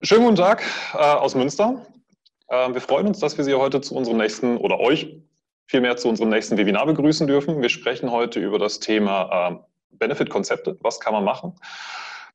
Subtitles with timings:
[0.00, 0.62] Schönen guten Tag
[0.94, 1.84] äh, aus Münster.
[2.46, 5.08] Äh, wir freuen uns, dass wir Sie heute zu unserem nächsten oder euch
[5.66, 7.60] vielmehr zu unserem nächsten Webinar begrüßen dürfen.
[7.62, 10.78] Wir sprechen heute über das Thema äh, Benefit-Konzepte.
[10.82, 11.56] Was kann man machen?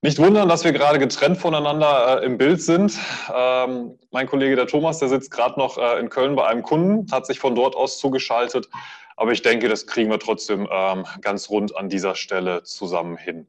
[0.01, 2.99] Nicht wundern, dass wir gerade getrennt voneinander äh, im Bild sind.
[3.33, 7.09] Ähm, mein Kollege der Thomas, der sitzt gerade noch äh, in Köln bei einem Kunden,
[7.13, 8.67] hat sich von dort aus zugeschaltet.
[9.15, 13.47] Aber ich denke, das kriegen wir trotzdem ähm, ganz rund an dieser Stelle zusammen hin.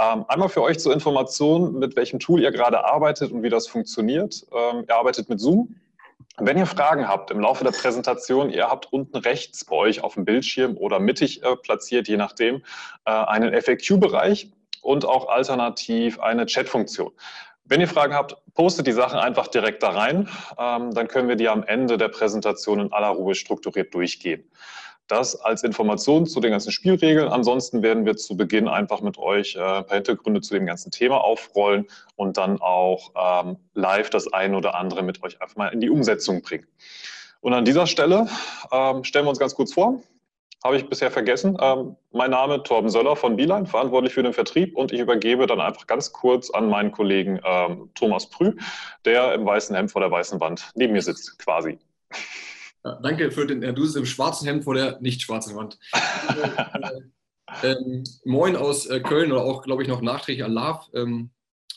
[0.00, 3.68] Ähm, einmal für euch zur Information, mit welchem Tool ihr gerade arbeitet und wie das
[3.68, 4.46] funktioniert.
[4.50, 5.76] Ähm, ihr arbeitet mit Zoom.
[6.38, 10.14] Wenn ihr Fragen habt im Laufe der Präsentation, ihr habt unten rechts bei euch auf
[10.14, 12.62] dem Bildschirm oder mittig äh, platziert, je nachdem,
[13.04, 14.50] äh, einen FAQ-Bereich
[14.80, 17.12] und auch alternativ eine Chat-Funktion.
[17.64, 20.28] Wenn ihr Fragen habt, postet die Sachen einfach direkt da rein.
[20.58, 24.50] Ähm, dann können wir die am Ende der Präsentation in aller Ruhe strukturiert durchgehen.
[25.10, 27.26] Das als Information zu den ganzen Spielregeln.
[27.26, 30.92] Ansonsten werden wir zu Beginn einfach mit euch äh, ein paar Hintergründe zu dem ganzen
[30.92, 35.66] Thema aufrollen und dann auch ähm, live das eine oder andere mit euch einfach mal
[35.68, 36.68] in die Umsetzung bringen.
[37.40, 38.28] Und an dieser Stelle
[38.70, 40.00] ähm, stellen wir uns ganz kurz vor.
[40.62, 41.56] Habe ich bisher vergessen.
[41.60, 45.60] Ähm, mein Name Torben Söller von Beeline, verantwortlich für den Vertrieb und ich übergebe dann
[45.60, 48.52] einfach ganz kurz an meinen Kollegen ähm, Thomas Prü,
[49.04, 51.80] der im weißen Hemd vor der weißen Wand neben mir sitzt, quasi.
[52.84, 55.78] Ja, danke für den, du bist im schwarzen Hemd vor der nicht schwarzen Wand.
[57.62, 61.30] ähm, moin aus äh, Köln oder auch, glaube ich, noch nachträglich Alav ähm,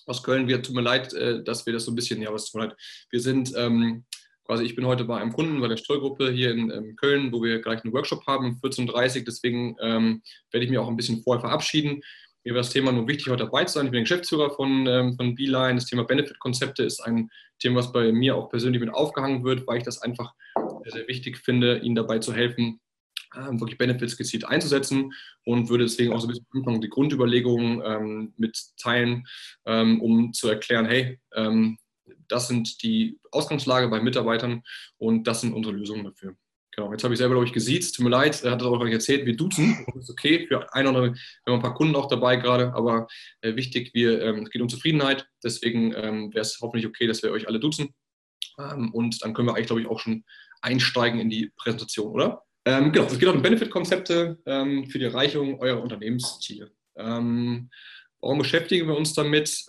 [0.06, 0.48] aus Köln.
[0.48, 2.68] Wir tut mir leid, äh, dass wir das so ein bisschen, ja, was tut mir
[2.68, 2.78] leid.
[3.10, 4.06] Wir sind ähm,
[4.45, 7.44] quasi, ich bin heute bei einem Kunden bei der Steuergruppe hier in ähm, Köln, wo
[7.44, 9.23] wir gleich einen Workshop haben um 14.30 Uhr.
[9.26, 12.02] Deswegen ähm, werde ich mich auch ein bisschen vorher verabschieden.
[12.45, 13.86] Mir war das Thema nur wichtig, heute dabei zu sein.
[13.86, 15.76] Ich bin Geschäftsführer von, ähm, von Beeline.
[15.76, 17.30] Das Thema Benefit-Konzepte ist ein
[17.60, 20.34] Thema, was bei mir auch persönlich mit aufgehangen wird, weil ich das einfach
[20.84, 22.80] sehr, sehr wichtig finde, Ihnen dabei zu helfen,
[23.36, 25.14] ähm, wirklich Benefits gezielt einzusetzen
[25.45, 29.26] und würde deswegen auch so ein bisschen Anfang die Grundüberlegungen ähm, mit teilen,
[29.66, 31.78] ähm, um zu erklären, hey, ähm,
[32.28, 34.61] das sind die Ausgangslage bei Mitarbeitern
[34.98, 36.36] und das sind unsere Lösungen dafür.
[36.76, 37.95] Genau, jetzt habe ich selber, glaube ich, gesiezt.
[37.95, 39.27] Tut mir leid, er hat das auch noch nicht erzählt.
[39.27, 39.86] Wir duzen.
[39.94, 41.14] Das ist okay für ein oder andere.
[41.14, 43.08] Wir haben ein paar Kunden auch dabei gerade, aber
[43.42, 45.27] äh, wichtig, wir, ähm, es geht um Zufriedenheit.
[45.44, 47.94] Deswegen ähm, wäre es hoffentlich okay, dass wir euch alle duzen.
[48.92, 50.26] Und dann können wir eigentlich, glaube ich, auch schon
[50.64, 52.44] einsteigen in die Präsentation, oder?
[52.66, 56.72] Ähm, genau, es geht um Benefit-Konzepte ähm, für die Erreichung eurer Unternehmensziele.
[56.96, 57.70] Ähm,
[58.22, 59.66] warum beschäftigen wir uns damit?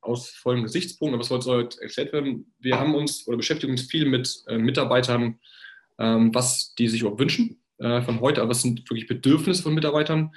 [0.00, 2.52] aus folgendem Gesichtspunkt, was soll heute erklärt werden?
[2.58, 5.38] Wir haben uns oder beschäftigen uns viel mit äh, Mitarbeitern
[6.00, 9.74] ähm, was die sich überhaupt wünschen äh, von heute, aber was sind wirklich Bedürfnisse von
[9.74, 10.32] Mitarbeitern.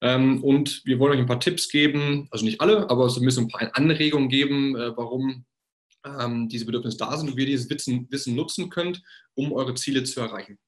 [0.00, 3.24] Ähm, und wir wollen euch ein paar Tipps geben, also nicht alle, aber so ein
[3.24, 5.44] bisschen ein paar Anregungen geben, äh, warum
[6.20, 9.02] ähm, diese Bedürfnisse da sind und wie ihr dieses Wissen, Wissen nutzen könnt,
[9.34, 10.58] um eure Ziele zu erreichen.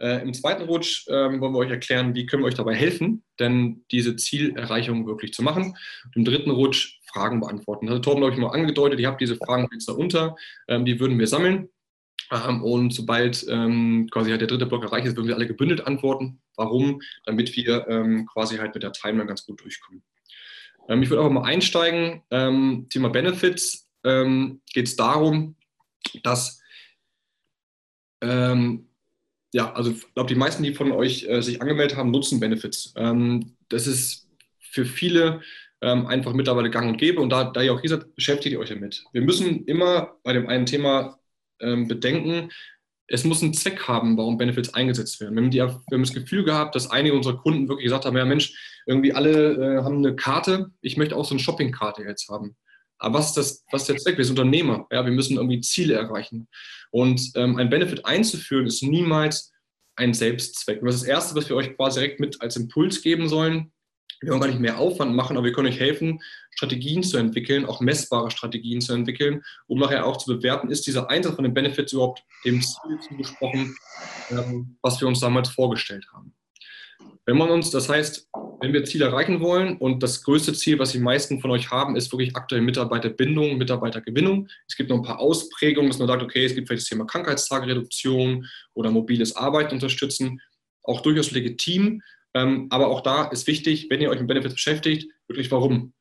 [0.00, 3.22] Äh, Im zweiten Rutsch ähm, wollen wir euch erklären, wie können wir euch dabei helfen,
[3.38, 5.76] denn diese Zielerreichung wirklich zu machen.
[6.04, 7.86] Und Im dritten Rutsch Fragen beantworten.
[7.86, 8.98] Das hat Torben, glaube ich, mal angedeutet.
[8.98, 10.36] Ihr habt diese Fragen jetzt da unter.
[10.68, 11.68] Ähm, die würden wir sammeln
[12.30, 15.86] ähm, und sobald ähm, quasi halt der dritte Block erreicht ist, würden wir alle gebündelt
[15.86, 16.40] antworten.
[16.56, 17.02] Warum?
[17.26, 20.02] Damit wir ähm, quasi halt mit der Timeline ganz gut durchkommen.
[20.88, 22.22] Ähm, ich würde auch mal einsteigen.
[22.88, 25.56] Thema Benefits ähm, geht es darum,
[26.22, 26.58] dass
[28.22, 32.92] ja, also ich glaube, die meisten, die von euch äh, sich angemeldet haben, nutzen Benefits.
[33.70, 34.28] das ist
[34.58, 35.40] für viele
[35.80, 38.68] einfach mittlerweile gang und gäbe und da, da ihr auch hier seid, beschäftigt ihr euch
[38.68, 39.02] damit.
[39.14, 41.18] Wir müssen immer bei dem einen Thema
[41.60, 42.50] ähm, bedenken,
[43.10, 45.34] es muss einen Zweck haben, warum Benefits eingesetzt werden.
[45.34, 48.16] Wir haben, die, wir haben, das Gefühl gehabt, dass einige unserer Kunden wirklich gesagt haben,
[48.16, 52.28] ja Mensch, irgendwie alle äh, haben eine Karte, ich möchte auch so eine Shoppingkarte jetzt
[52.28, 52.56] haben.
[53.00, 54.16] Aber was ist, das, was ist der Zweck?
[54.18, 56.48] Wir sind Unternehmer, ja, wir müssen irgendwie Ziele erreichen.
[56.90, 59.52] Und ähm, ein Benefit einzuführen ist niemals
[59.96, 60.80] ein Selbstzweck.
[60.80, 63.72] Und das ist das Erste, was wir euch quasi direkt mit als Impuls geben sollen,
[64.20, 67.64] wir wollen gar nicht mehr Aufwand machen, aber wir können euch helfen, Strategien zu entwickeln,
[67.64, 71.54] auch messbare Strategien zu entwickeln, um nachher auch zu bewerten, ist dieser Einsatz von den
[71.54, 73.74] Benefits überhaupt dem Ziel zugesprochen,
[74.30, 76.34] ähm, was wir uns damals vorgestellt haben.
[77.24, 78.28] Wenn man uns, das heißt,
[78.60, 81.96] wenn wir Ziele erreichen wollen und das größte Ziel, was die meisten von euch haben,
[81.96, 84.48] ist wirklich aktuell Mitarbeiterbindung, Mitarbeitergewinnung.
[84.68, 87.06] Es gibt noch ein paar Ausprägungen, dass man sagt, okay, es gibt vielleicht das Thema
[87.06, 90.40] Krankheitstagereduktion oder mobiles Arbeiten unterstützen,
[90.82, 92.02] auch durchaus legitim.
[92.34, 95.94] Ähm, aber auch da ist wichtig, wenn ihr euch mit Benefits beschäftigt, wirklich warum.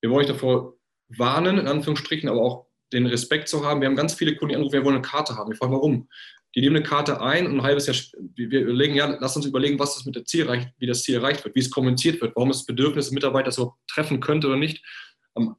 [0.00, 0.76] Wir wollen euch davor
[1.08, 3.80] warnen, in Anführungsstrichen, aber auch den Respekt zu haben.
[3.80, 5.50] Wir haben ganz viele Kunden, die anrufen, wir wollen eine Karte haben.
[5.50, 6.08] Wir fragen, warum?
[6.54, 7.96] Die nehmen eine Karte ein und ein halbes Jahr,
[8.34, 11.14] wir überlegen, ja, lass uns überlegen, was das mit der Ziel erreicht, wie das Ziel
[11.14, 14.56] erreicht wird, wie es kommuniziert wird, warum es Bedürfnis des Mitarbeiters so treffen könnte oder
[14.56, 14.84] nicht.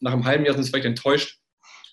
[0.01, 1.39] Nach einem halben Jahr sind sie vielleicht enttäuscht,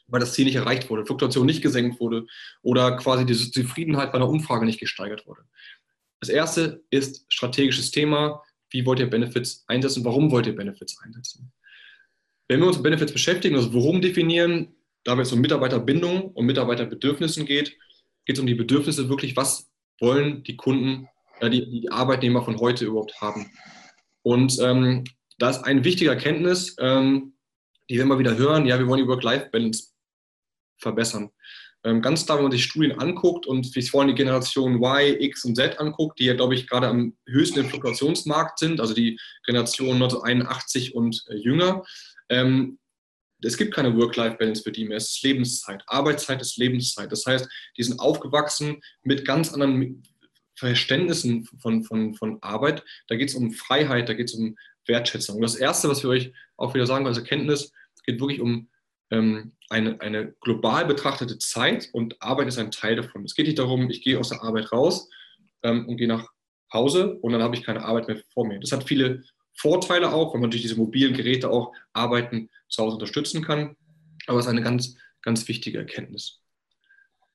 [0.06, 2.26] weil das Ziel nicht erreicht wurde, Fluktuation nicht gesenkt wurde
[2.62, 5.42] oder quasi die Zufriedenheit bei einer Umfrage nicht gesteigert wurde.
[6.20, 8.42] Das erste ist strategisches Thema.
[8.68, 10.04] Wie wollt ihr Benefits einsetzen?
[10.04, 11.52] Warum wollt ihr Benefits einsetzen?
[12.48, 14.74] Wenn wir uns mit Benefits beschäftigen, also worum definieren,
[15.04, 17.78] da es um Mitarbeiterbindung und Mitarbeiterbedürfnissen geht,
[18.30, 21.08] geht es um die Bedürfnisse wirklich, was wollen die Kunden,
[21.40, 23.50] äh, die, die, Arbeitnehmer von heute überhaupt haben.
[24.22, 25.02] Und ähm,
[25.38, 27.32] da ist eine wichtige Erkenntnis, ähm,
[27.88, 29.88] die wir immer wieder hören, ja, wir wollen die Work-Life-Balance
[30.78, 31.30] verbessern.
[31.82, 35.20] Ähm, ganz klar, wenn man sich Studien anguckt und wie es vorhin die Generation Y,
[35.20, 38.94] X und Z anguckt, die ja, glaube ich, gerade am höchsten im Fluktuationsmarkt sind, also
[38.94, 41.82] die Generation 1981 und äh, jünger,
[42.28, 42.78] ähm,
[43.42, 44.96] es gibt keine Work-Life-Balance für die mehr.
[44.98, 45.82] Es ist Lebenszeit.
[45.86, 47.10] Arbeitszeit ist Lebenszeit.
[47.10, 50.02] Das heißt, die sind aufgewachsen mit ganz anderen
[50.56, 52.84] Verständnissen von, von, von Arbeit.
[53.08, 54.56] Da geht es um Freiheit, da geht es um
[54.86, 55.36] Wertschätzung.
[55.36, 57.72] Und das Erste, was wir euch auch wieder sagen als Erkenntnis,
[58.10, 58.68] geht wirklich um
[59.10, 63.24] ähm, eine, eine global betrachtete Zeit und Arbeit ist ein Teil davon.
[63.24, 65.08] Es geht nicht darum, ich gehe aus der Arbeit raus
[65.62, 66.28] ähm, und gehe nach
[66.72, 68.60] Hause und dann habe ich keine Arbeit mehr vor mir.
[68.60, 72.94] Das hat viele Vorteile auch, weil man durch diese mobilen Geräte auch Arbeiten zu Hause
[72.94, 73.76] unterstützen kann.
[74.26, 76.40] Aber es ist eine ganz, ganz wichtige Erkenntnis.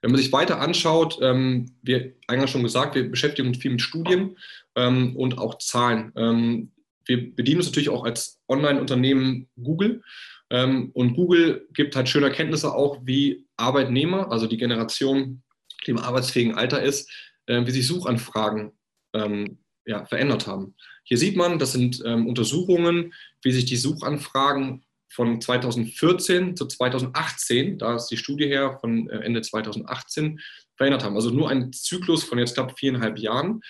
[0.02, 3.82] Wenn man sich weiter anschaut, ähm, wie eingangs schon gesagt, wir beschäftigen uns viel mit
[3.82, 4.38] Studien
[4.76, 6.12] ähm, und auch Zahlen.
[6.16, 6.72] Ähm,
[7.06, 10.04] wir bedienen uns natürlich auch als Online-Unternehmen Google.
[10.50, 15.42] Ähm, und Google gibt halt schöne Erkenntnisse auch, wie Arbeitnehmer, also die Generation,
[15.86, 17.12] die im arbeitsfähigen Alter ist,
[17.48, 18.72] äh, wie sich Suchanfragen
[19.14, 20.76] ähm, ja, verändert haben.
[21.04, 27.78] Hier sieht man, das sind ähm, Untersuchungen, wie sich die Suchanfragen von 2014 zu 2018,
[27.78, 30.40] da ist die Studie her von äh, Ende 2018,
[30.76, 31.16] verändert haben.
[31.16, 33.62] Also nur ein Zyklus von jetzt knapp viereinhalb Jahren.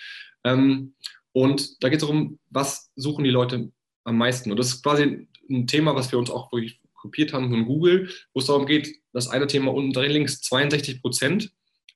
[0.44, 0.94] Ähm,
[1.32, 3.70] und da geht es darum, was suchen die Leute
[4.04, 4.50] am meisten.
[4.50, 8.10] Und das ist quasi ein Thema, was wir uns auch wirklich kopiert haben von Google,
[8.32, 11.52] wo es darum geht, das eine Thema unten drin links, 62 Prozent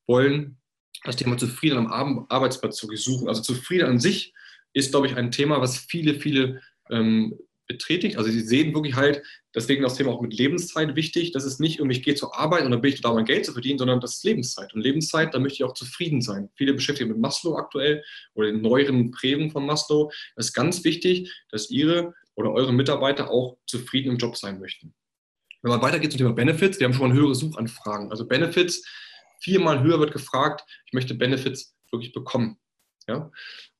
[0.07, 0.60] wollen
[1.05, 3.29] das Thema zufrieden am Arbeitsplatz zu suchen.
[3.29, 4.35] Also zufrieden an sich
[4.73, 6.61] ist, glaube ich, ein Thema, was viele, viele
[6.91, 7.39] ähm,
[7.71, 8.17] betätigt.
[8.17, 9.23] Also sie sehen wirklich halt,
[9.55, 12.65] deswegen das Thema auch mit Lebenszeit wichtig, dass es nicht irgendwie, ich gehe zur Arbeit
[12.65, 14.75] und dann bin ich da, mein Geld zu verdienen, sondern das ist Lebenszeit.
[14.75, 16.51] Und Lebenszeit, da möchte ich auch zufrieden sein.
[16.57, 18.03] Viele beschäftigen mit Maslow aktuell
[18.35, 20.11] oder den neueren Prägen von Maslow.
[20.35, 24.95] Das ist ganz wichtig, dass ihre oder eure Mitarbeiter auch zufrieden im Job sein möchten.
[25.63, 28.11] Wenn man weitergeht zum Thema Benefits, wir haben schon mal höhere Suchanfragen.
[28.11, 28.83] Also Benefits,
[29.41, 32.59] viermal höher wird gefragt, ich möchte Benefits wirklich bekommen.
[33.09, 33.31] Ja?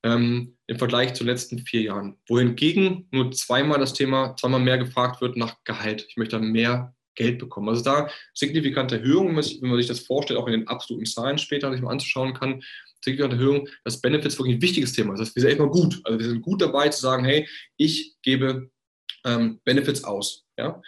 [0.03, 2.17] Ähm, Im Vergleich zu den letzten vier Jahren.
[2.27, 6.07] Wohingegen nur zweimal das Thema, zweimal mehr gefragt wird nach Gehalt.
[6.09, 7.69] Ich möchte mehr Geld bekommen.
[7.69, 11.71] Also da signifikante Erhöhungen, wenn man sich das vorstellt, auch in den absoluten Zahlen später
[11.71, 12.63] sich mal anzuschauen kann,
[13.05, 15.21] signifikante Erhöhung, dass Benefits wirklich ein wichtiges Thema ist.
[15.21, 16.01] Das heißt, wir sind gut.
[16.05, 17.47] Also wir sind gut dabei zu sagen, hey,
[17.77, 18.71] ich gebe
[19.25, 20.47] ähm, Benefits aus.
[20.57, 20.81] Ja?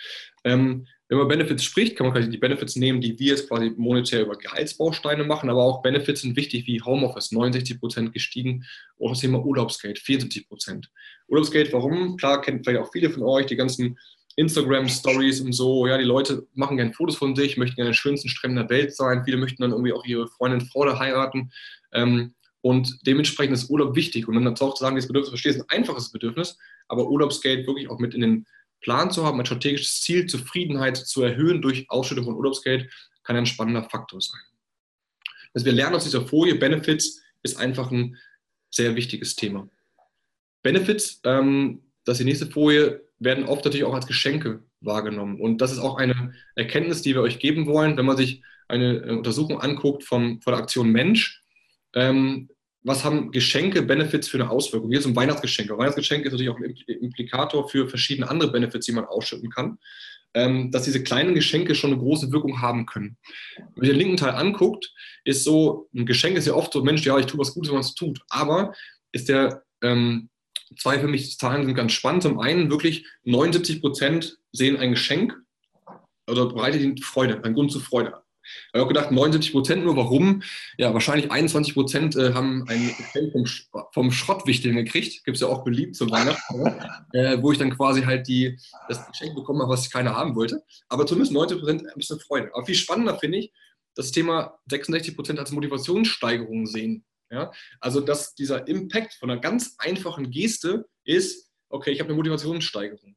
[0.45, 3.71] Ähm, wenn man Benefits spricht, kann man quasi die Benefits nehmen, die wir jetzt quasi
[3.77, 8.65] monetär über Gehaltsbausteine machen, aber auch Benefits sind wichtig wie Homeoffice, 69 Prozent gestiegen,
[8.99, 10.91] auch das Thema Urlaubsgeld, 74 Prozent.
[11.29, 12.17] Urlaubsgeld, warum?
[12.17, 13.99] Klar, kennen vielleicht auch viele von euch die ganzen
[14.37, 15.87] Instagram-Stories und so.
[15.87, 18.97] Ja, die Leute machen gerne Fotos von sich, möchten gerne den schönsten Stränden der Welt
[18.97, 19.23] sein.
[19.27, 21.53] Viele möchten dann irgendwie auch ihre Freundin, Frau da heiraten.
[21.93, 22.33] Ähm,
[22.63, 24.29] und dementsprechend ist Urlaub wichtig.
[24.29, 26.57] Und dann auch zu sagen, dieses Bedürfnis verstehe, ist ein einfaches Bedürfnis,
[26.89, 28.47] aber Urlaubsgeld wirklich auch mit in den
[28.83, 32.93] Plan zu haben, ein strategisches Ziel, Zufriedenheit zu erhöhen durch Ausschüttung von Urlaubsgeld,
[33.23, 34.41] kann ein spannender Faktor sein.
[35.55, 38.19] Also wir lernen aus dieser Folie, Benefits ist einfach ein
[38.71, 39.69] sehr wichtiges Thema.
[40.63, 45.41] Benefits, ähm, das ist die nächste Folie, werden oft natürlich auch als Geschenke wahrgenommen.
[45.41, 48.97] Und das ist auch eine Erkenntnis, die wir euch geben wollen, wenn man sich eine
[48.97, 51.43] äh, Untersuchung anguckt vom, von der Aktion Mensch.
[51.95, 52.49] Ähm,
[52.85, 54.91] was haben Geschenke, Benefits für eine Auswirkung?
[54.91, 55.71] Hier ein Weihnachtsgeschenk.
[55.71, 59.79] Weihnachtsgeschenk ist natürlich auch ein Implikator für verschiedene andere Benefits, die man ausschütten kann.
[60.35, 63.19] Ähm, dass diese kleinen Geschenke schon eine große Wirkung haben können.
[63.57, 64.91] Wenn man den linken Teil anguckt,
[65.25, 67.75] ist so, ein Geschenk ist ja oft so, Mensch, ja, ich tue was Gutes, wenn
[67.75, 68.19] man es tut.
[68.31, 68.73] Aber
[69.13, 70.31] ist der, ähm,
[70.79, 72.23] zwei für mich Zahlen sind ganz spannend.
[72.23, 75.37] Zum einen wirklich 79 Prozent sehen ein Geschenk
[76.27, 79.97] oder bereitet ihnen Freude, einen Grund zur Freude ich habe auch gedacht, 79 Prozent nur.
[79.97, 80.43] Warum?
[80.77, 85.25] Ja, wahrscheinlich 21 Prozent äh, haben ein Geschenk vom, vom Schrottwichteln gekriegt.
[85.25, 86.67] Gibt es ja auch beliebt zum Weihnachten,
[87.13, 88.59] äh, wo ich dann quasi halt die,
[88.89, 90.63] das Geschenk bekommen habe, was keiner haben wollte.
[90.89, 92.51] Aber zumindest 90 Prozent ein bisschen Freude.
[92.55, 93.53] Aber viel spannender finde ich,
[93.95, 97.05] das Thema 66 Prozent als Motivationssteigerung sehen.
[97.31, 97.53] Ja?
[97.81, 103.17] Also, dass dieser Impact von einer ganz einfachen Geste ist, okay, ich habe eine Motivationssteigerung.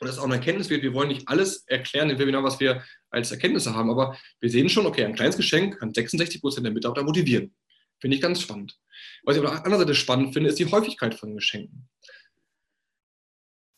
[0.00, 2.82] Und das ist auch eine Erkenntnis Wir wollen nicht alles erklären im Webinar, was wir
[3.10, 6.72] als Erkenntnisse haben, aber wir sehen schon, okay, ein kleines Geschenk kann 66 Prozent der
[6.72, 7.54] Mitarbeiter motivieren.
[8.00, 8.78] Finde ich ganz spannend.
[9.22, 11.88] Was ich auf der anderen Seite spannend finde, ist die Häufigkeit von Geschenken.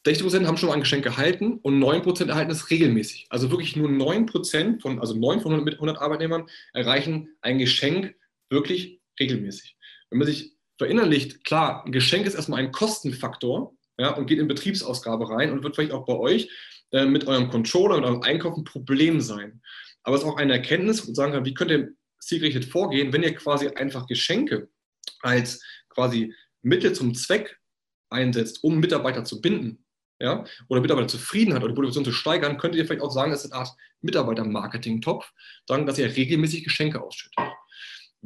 [0.07, 3.27] 60 Prozent haben schon mal ein Geschenk gehalten und 9 Prozent erhalten es regelmäßig.
[3.31, 8.15] Also wirklich nur 9 Prozent von, also 9 von 100, 100 Arbeitnehmern erreichen ein Geschenk
[8.51, 9.77] wirklich regelmäßig.
[10.11, 14.49] Wenn man sich verinnerlicht, klar, ein Geschenk ist erstmal ein Kostenfaktor, ja, und geht in
[14.49, 16.51] Betriebsausgabe rein und wird vielleicht auch bei euch
[16.93, 19.61] äh, mit eurem Controller, mit eurem Einkauf ein Problem sein.
[20.03, 23.23] Aber es ist auch eine Erkenntnis, wo sagen kann, wie könnt ihr zielgerichtet vorgehen, wenn
[23.23, 24.69] ihr quasi einfach Geschenke
[25.21, 27.59] als quasi Mittel zum Zweck
[28.11, 29.85] einsetzt, um Mitarbeiter zu binden,
[30.21, 33.53] ja, oder Mitarbeiterzufriedenheit oder die Motivation zu steigern, könntet ihr vielleicht auch sagen, es ist
[33.53, 35.31] eine Art Mitarbeiter-Marketing-Topf,
[35.67, 37.54] dass ihr regelmäßig Geschenke ausschüttet.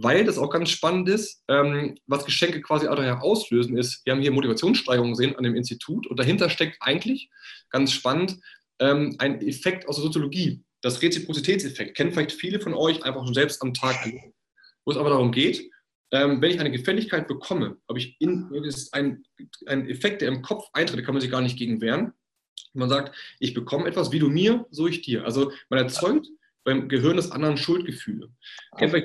[0.00, 4.00] Weil das auch ganz spannend ist, ähm, was Geschenke quasi auch daher auslösen ist.
[4.04, 7.30] Wir haben hier Motivationssteigerung gesehen an dem Institut und dahinter steckt eigentlich,
[7.70, 8.38] ganz spannend,
[8.78, 10.62] ähm, ein Effekt aus der Soziologie.
[10.82, 13.96] Das Reziprozitätseffekt kennen vielleicht viele von euch einfach schon selbst am Tag,
[14.84, 15.68] wo es aber darum geht,
[16.12, 19.24] ähm, wenn ich eine Gefälligkeit bekomme, habe ich in, ist ein,
[19.66, 22.12] ein Effekt, der im Kopf eintritt, da kann man sich gar nicht gegen wehren.
[22.72, 25.24] Man sagt, ich bekomme etwas, wie du mir, so ich dir.
[25.24, 26.28] Also man erzeugt
[26.68, 28.28] beim Gehirn des anderen Schuldgefühle.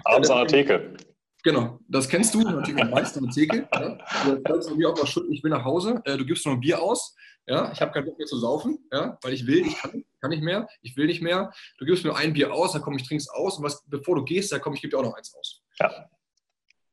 [0.03, 0.97] Abends an der Theke.
[1.43, 3.69] Genau, das kennst du natürlich meisten an der Theke.
[3.73, 3.97] Ja?
[4.25, 6.59] Du sagst mir auch mal Schuld, ich will nach Hause, äh, du gibst noch ein
[6.59, 7.15] Bier aus,
[7.47, 7.71] ja?
[7.71, 9.17] ich habe keinen Bock mehr zu saufen, ja?
[9.21, 11.53] weil ich will, ich kann, kann nicht mehr, ich will nicht mehr.
[11.77, 14.25] Du gibst mir ein Bier aus, dann komm ich, trink's aus und was, bevor du
[14.25, 15.61] gehst, dann komm ich, gebe dir auch noch eins aus.
[15.79, 16.09] Ja.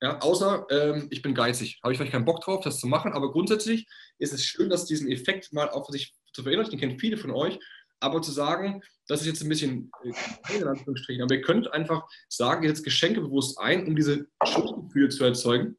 [0.03, 1.79] Ja, außer ähm, ich bin geizig.
[1.83, 3.13] Habe ich vielleicht keinen Bock drauf, das zu machen.
[3.13, 3.87] Aber grundsätzlich
[4.19, 6.79] ist es schön, dass diesen Effekt mal auf sich zu verinnerlichen.
[6.79, 7.59] Den kennen viele von euch.
[8.01, 12.09] Aber zu sagen, das ist jetzt ein bisschen äh, in Anführungsstrichen, aber ihr könnt einfach
[12.29, 15.77] sagen, jetzt Geschenke bewusst ein, um diese Schuldgefühle zu erzeugen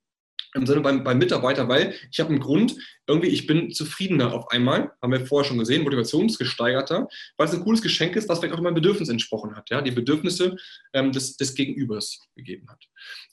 [0.53, 2.75] im Sinne beim, beim Mitarbeiter, weil ich habe einen Grund,
[3.07, 7.07] irgendwie, ich bin zufriedener auf einmal, haben wir vorher schon gesehen, motivationsgesteigerter,
[7.37, 9.91] weil es ein cooles Geschenk ist, was vielleicht auch meinem Bedürfnis entsprochen hat, ja, die
[9.91, 10.55] Bedürfnisse
[10.93, 12.83] ähm, des, des Gegenübers gegeben hat.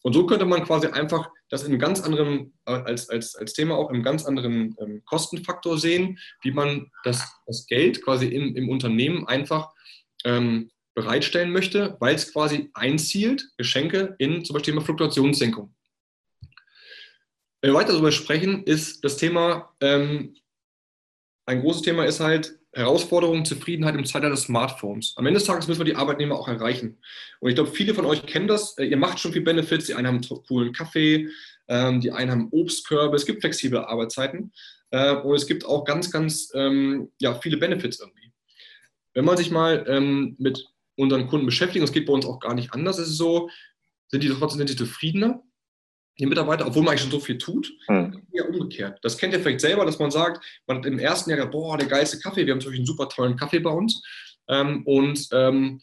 [0.02, 3.76] Und so könnte man quasi einfach das in ganz anderen, äh, als, als, als Thema
[3.76, 8.68] auch im ganz anderen ähm, Kostenfaktor sehen, wie man das, das Geld quasi im, im
[8.68, 9.72] Unternehmen einfach
[10.24, 15.72] ähm, bereitstellen möchte, weil es quasi einzielt, Geschenke in zum Beispiel Fluktuationssenkung.
[17.60, 20.36] Wenn wir weiter darüber sprechen, ist das Thema, ähm,
[21.46, 25.14] ein großes Thema ist halt Herausforderung, Zufriedenheit im Zeitalter des Smartphones.
[25.16, 26.98] Am Ende des Tages müssen wir die Arbeitnehmer auch erreichen.
[27.40, 28.78] Und ich glaube, viele von euch kennen das.
[28.78, 29.86] Äh, ihr macht schon viel Benefits.
[29.86, 31.28] Die einen haben einen coolen Kaffee,
[31.66, 33.16] ähm, die einen haben Obstkörbe.
[33.16, 34.52] Es gibt flexible Arbeitszeiten.
[34.90, 38.32] Äh, und es gibt auch ganz, ganz ähm, ja, viele Benefits irgendwie.
[39.14, 40.64] Wenn man sich mal ähm, mit
[40.96, 43.50] unseren Kunden beschäftigt, und es geht bei uns auch gar nicht anders, ist es so,
[44.08, 45.42] sind die trotzdem sind die zufriedener?
[46.18, 48.22] Die Mitarbeiter, obwohl man eigentlich schon so viel tut, hm.
[48.32, 48.98] ja umgekehrt.
[49.02, 51.88] Das kennt ihr vielleicht selber, dass man sagt, man hat im ersten Jahr, boah, der
[51.88, 54.02] geilste Kaffee, wir haben natürlich einen super tollen Kaffee bei uns.
[54.48, 55.80] Ähm, und ähm,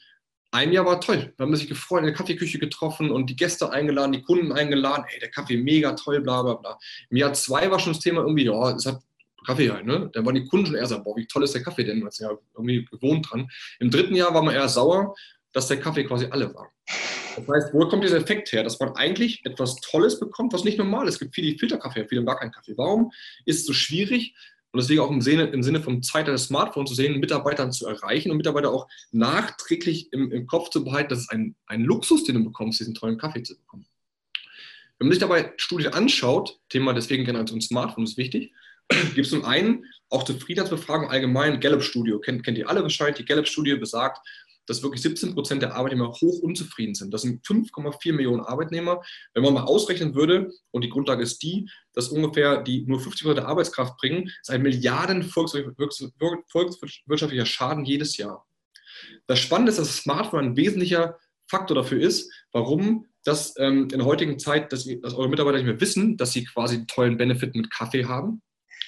[0.51, 1.34] ein Jahr war toll.
[1.36, 5.06] Wir haben sich gefreut, in der Kaffeeküche getroffen und die Gäste eingeladen, die Kunden eingeladen.
[5.08, 6.77] Hey, der Kaffee mega toll, bla bla bla.
[7.10, 9.01] Im Jahr zwei war schon das Thema irgendwie, ja, es hat
[9.46, 10.10] Kaffee halt, ne?
[10.13, 12.00] Da waren die Kunden schon eher so, boah, wie toll ist der Kaffee denn?
[12.00, 13.50] Man ist ja irgendwie gewohnt dran.
[13.80, 15.13] Im dritten Jahr war man eher sauer,
[15.54, 16.72] dass der Kaffee quasi alle war.
[17.36, 20.77] Das heißt, wo kommt dieser Effekt her, dass man eigentlich etwas Tolles bekommt, was nicht
[20.77, 21.15] normal ist?
[21.15, 22.77] Es gibt viele, Filterkaffee, viele gar keinen Kaffee.
[22.77, 23.12] Warum
[23.46, 24.36] ist es so schwierig
[24.72, 27.88] und deswegen auch im Sinne, im Sinne vom Zeitalter des Smartphones zu sehen, Mitarbeitern zu
[27.88, 32.25] erreichen und Mitarbeiter auch nachträglich im, im Kopf zu behalten, dass es ein, ein Luxus,
[32.25, 33.88] den du bekommst, diesen tollen Kaffee zu bekommen.
[35.00, 38.54] Wenn man sich dabei Studien anschaut, Thema deswegen Generation Smartphone ist wichtig,
[38.89, 43.75] gibt es zum einen auch Zufriedenheitsbefragung allgemein, Gallup-Studio, kennt, kennt ihr alle wahrscheinlich, die Gallup-Studie
[43.75, 44.25] besagt,
[44.67, 47.13] dass wirklich 17 Prozent der Arbeitnehmer hoch unzufrieden sind.
[47.13, 49.01] Das sind 5,4 Millionen Arbeitnehmer.
[49.34, 53.24] Wenn man mal ausrechnen würde, und die Grundlage ist die, dass ungefähr die nur 50
[53.24, 58.45] Prozent der Arbeitskraft bringen, ist ein Milliarden volkswirtschaftlicher Schaden jedes Jahr.
[59.27, 61.17] Das Spannende ist, dass das Smartphone ein wesentlicher
[61.48, 65.67] Faktor dafür ist, warum das ähm, in der heutigen Zeit, dass, dass, eure Mitarbeiter nicht
[65.67, 68.41] mehr wissen, dass sie quasi einen tollen Benefit mit Kaffee haben.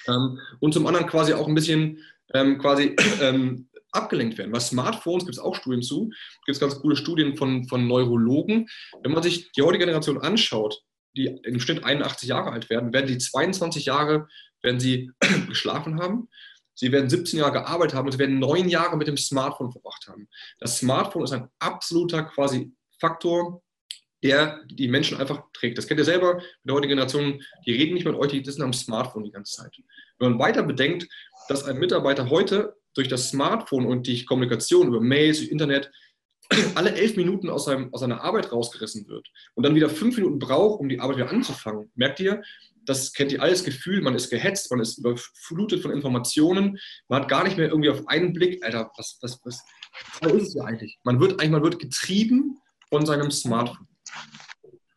[0.07, 1.99] Ähm, und zum anderen quasi auch ein bisschen
[2.33, 4.51] ähm, quasi ähm, abgelenkt werden.
[4.51, 6.09] Bei Smartphones gibt es auch Studien zu,
[6.45, 8.67] gibt es ganz coole Studien von, von Neurologen.
[9.01, 10.81] Wenn man sich die heutige Generation anschaut,
[11.15, 14.27] die im Schnitt 81 Jahre alt werden, werden die 22 Jahre,
[14.61, 15.11] werden sie
[15.49, 16.29] geschlafen haben,
[16.75, 20.07] sie werden 17 Jahre gearbeitet haben und sie werden neun Jahre mit dem Smartphone verbracht
[20.07, 20.27] haben.
[20.59, 23.61] Das Smartphone ist ein absoluter quasi Faktor,
[24.23, 25.77] der die Menschen einfach trägt.
[25.77, 28.63] Das kennt ihr selber mit der heutigen Generation, die reden nicht mit euch, die sitzen
[28.63, 29.75] am Smartphone die ganze Zeit.
[30.17, 31.07] Wenn man weiter bedenkt,
[31.47, 35.91] dass ein Mitarbeiter heute durch das Smartphone und die Kommunikation über Mails, Internet
[36.75, 40.39] alle elf Minuten aus, seinem, aus seiner Arbeit rausgerissen wird und dann wieder fünf Minuten
[40.39, 42.41] braucht, um die Arbeit wieder anzufangen, merkt ihr,
[42.85, 47.29] das kennt ihr alles Gefühl, man ist gehetzt, man ist überflutet von Informationen, man hat
[47.29, 49.61] gar nicht mehr irgendwie auf einen Blick, Alter, was, was, was,
[50.21, 50.97] was ist es ja eigentlich?
[51.03, 52.57] Man wird eigentlich, man wird getrieben
[52.89, 53.87] von seinem Smartphone.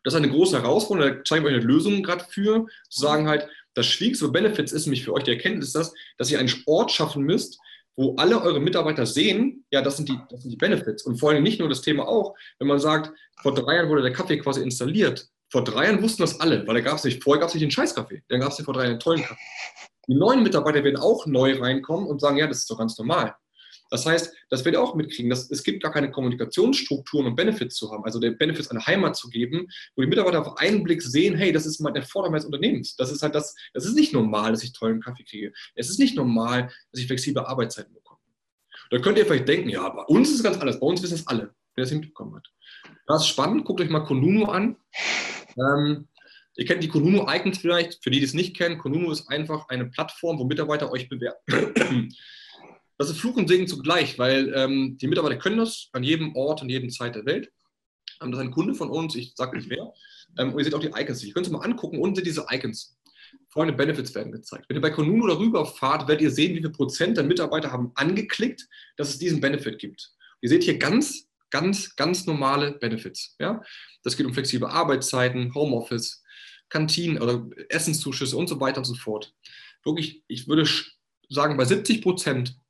[0.05, 3.29] Das ist eine große Herausforderung, da zeige ich euch eine Lösung gerade für, zu sagen
[3.29, 6.91] halt, das Schwierigste Benefits ist nämlich für euch die Erkenntnis, dass, dass ihr einen Ort
[6.91, 7.59] schaffen müsst,
[7.97, 11.05] wo alle eure Mitarbeiter sehen, ja, das sind, die, das sind die Benefits.
[11.05, 14.03] Und vor allem nicht nur das Thema auch, wenn man sagt, vor drei Jahren wurde
[14.03, 15.29] der Kaffee quasi installiert.
[15.51, 17.65] Vor drei Jahren wussten das alle, weil da gab es nicht, vorher gab es nicht
[17.65, 19.41] den Scheißkaffee, dann gab es vor drei Jahren einen tollen Kaffee.
[20.07, 23.35] Die neuen Mitarbeiter werden auch neu reinkommen und sagen, ja, das ist doch ganz normal.
[23.91, 27.75] Das heißt, das werdet ihr auch mitkriegen, dass es gibt gar keine Kommunikationsstrukturen um Benefits
[27.75, 29.67] zu haben, also der Benefits eine Heimat zu geben,
[29.97, 32.97] wo die Mitarbeiter auf einen Blick sehen, hey, das ist der Vorteil meines Unternehmens.
[32.97, 35.53] Das ist halt das, das ist nicht normal, dass ich tollen Kaffee kriege.
[35.75, 38.21] Es ist nicht normal, dass ich flexible Arbeitszeiten bekomme.
[38.91, 41.15] Da könnt ihr vielleicht denken, ja, bei uns ist es ganz anders, bei uns wissen
[41.15, 42.49] es alle, wer das hinbekommen hat.
[43.07, 44.77] Das ist spannend, guckt euch mal Konuno an.
[45.59, 46.07] Ähm,
[46.57, 48.77] Ihr kennt die Konuno Icons vielleicht, für die, die es nicht kennen.
[48.77, 52.15] Konuno ist einfach eine Plattform, wo Mitarbeiter euch bewerten.
[53.01, 56.61] Das ist Fluch und Segen zugleich, weil ähm, die Mitarbeiter können das an jedem Ort,
[56.61, 57.51] an jedem Zeit der Welt.
[58.21, 59.91] Ähm, das ist ein Kunde von uns, ich sage nicht wer.
[60.37, 61.25] Ähm, und ihr seht auch die Icons.
[61.25, 62.99] Ihr könnt es mal angucken, unten sind diese Icons.
[63.49, 64.67] Freunde Benefits werden gezeigt.
[64.69, 67.91] Wenn ihr bei Konuno darüber fahrt, werdet ihr sehen, wie viel Prozent der Mitarbeiter haben
[67.95, 70.13] angeklickt, dass es diesen Benefit gibt.
[70.43, 73.35] Ihr seht hier ganz, ganz, ganz normale Benefits.
[73.41, 73.63] Ja?
[74.03, 76.23] Das geht um flexible Arbeitszeiten, Homeoffice,
[76.69, 79.33] Kantinen oder Essenszuschüsse und so weiter und so fort.
[79.87, 80.69] Wirklich, ich würde
[81.31, 82.61] sagen, bei 70 Prozent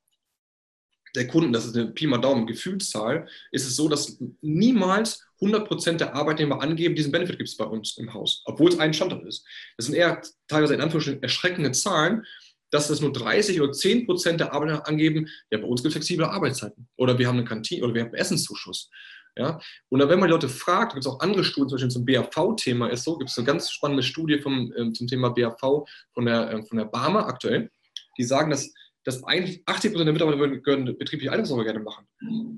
[1.14, 5.66] der Kunden, das ist eine Pi mal Daumen Gefühlszahl, ist es so, dass niemals 100
[5.66, 8.94] Prozent der Arbeitnehmer angeben, diesen Benefit gibt es bei uns im Haus, obwohl es ein
[8.94, 9.44] Standort ist.
[9.76, 12.24] Das sind eher teilweise in Anführungsstrichen erschreckende Zahlen,
[12.70, 15.94] dass das nur 30 oder 10 Prozent der Arbeitnehmer angeben, ja, bei uns gibt es
[15.94, 18.90] flexible Arbeitszeiten oder wir haben eine Kantine oder wir haben Essenszuschuss.
[19.36, 19.60] Ja?
[19.88, 22.88] Und wenn man die Leute fragt, gibt es auch andere Studien, zum Beispiel zum BAV-Thema
[22.88, 26.50] ist so, gibt es eine ganz spannende Studie vom, äh, zum Thema BAV von der,
[26.50, 27.70] äh, von der Barmer aktuell,
[28.18, 28.72] die sagen, dass,
[29.04, 32.06] dass eigentlich 80 Prozent der Mitarbeiter würden, würden betriebliche Altersvorsorge gerne machen.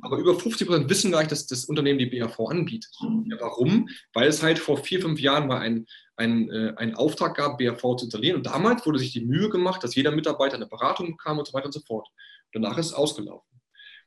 [0.00, 2.90] Aber über 50 Prozent wissen gar nicht, dass das Unternehmen die BAV anbietet.
[3.26, 3.88] Ja, warum?
[4.12, 7.80] Weil es halt vor vier, fünf Jahren mal ein, ein, äh, einen Auftrag gab, BAV
[7.96, 8.36] zu installieren.
[8.36, 11.52] Und damals wurde sich die Mühe gemacht, dass jeder Mitarbeiter eine Beratung bekam und so
[11.52, 12.08] weiter und so fort.
[12.52, 13.48] Danach ist es ausgelaufen.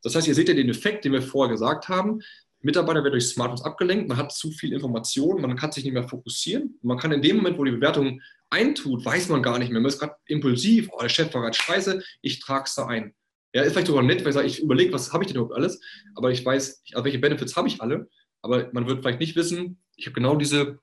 [0.03, 2.19] Das heißt, ihr seht ja den Effekt, den wir vorher gesagt haben.
[2.59, 6.07] Mitarbeiter wird durch Smartphones abgelenkt, man hat zu viel Information, man kann sich nicht mehr
[6.07, 6.79] fokussieren.
[6.81, 8.21] Man kann in dem Moment, wo die Bewertung
[8.55, 9.81] eintut, weiß man gar nicht mehr.
[9.81, 13.13] Man ist gerade impulsiv, oh, der Chef war gerade scheiße, ich trage es da ein.
[13.53, 15.55] Ja, ist vielleicht sogar nett, weil ich sage, ich überlege, was habe ich denn überhaupt
[15.55, 15.79] alles,
[16.15, 18.09] aber ich weiß, also welche Benefits habe ich alle,
[18.41, 20.79] aber man wird vielleicht nicht wissen, ich habe genau diese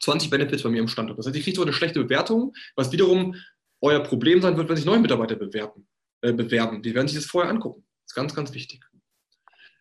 [0.00, 1.18] 20 Benefits bei mir im Standort.
[1.18, 3.36] Das heißt, ich kriege so eine schlechte Bewertung, was wiederum
[3.80, 5.86] euer Problem sein wird, wenn sich neue Mitarbeiter bewerben.
[6.24, 6.82] Äh, bewerben.
[6.82, 7.84] Die werden sich das vorher angucken.
[8.04, 8.82] Das ist ganz, ganz wichtig.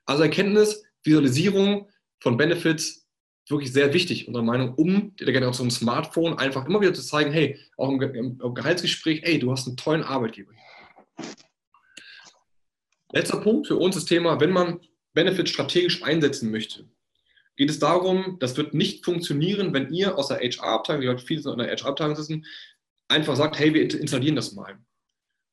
[0.06, 3.03] Also Erkenntnis, Visualisierung von Benefits
[3.50, 7.60] wirklich sehr wichtig, unserer Meinung, um der Generation Smartphone einfach immer wieder zu zeigen, hey,
[7.78, 10.52] auch im, im Gehaltsgespräch, hey, du hast einen tollen Arbeitgeber.
[13.12, 14.80] Letzter Punkt für uns das Thema, wenn man
[15.14, 16.90] Benefits strategisch einsetzen möchte,
[17.56, 21.52] geht es darum, das wird nicht funktionieren, wenn ihr aus der HR-Abteilung, wie heute viele
[21.52, 22.46] in der HR-Abteilung sitzen,
[23.08, 24.80] einfach sagt, hey, wir installieren das mal.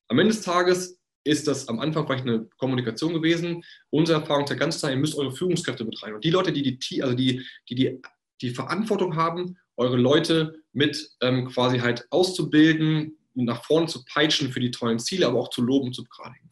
[0.08, 3.62] Am Ende des Tages ist das am Anfang vielleicht eine Kommunikation gewesen.
[3.90, 6.14] Unsere Erfahrung zeigt ganz klar, ihr müsst eure Führungskräfte mit rein.
[6.14, 8.00] Und die Leute, die die, also die, die, die,
[8.40, 14.60] die Verantwortung haben, eure Leute mit ähm, quasi halt auszubilden, nach vorne zu peitschen für
[14.60, 16.50] die tollen Ziele, aber auch zu loben, zu begradigen.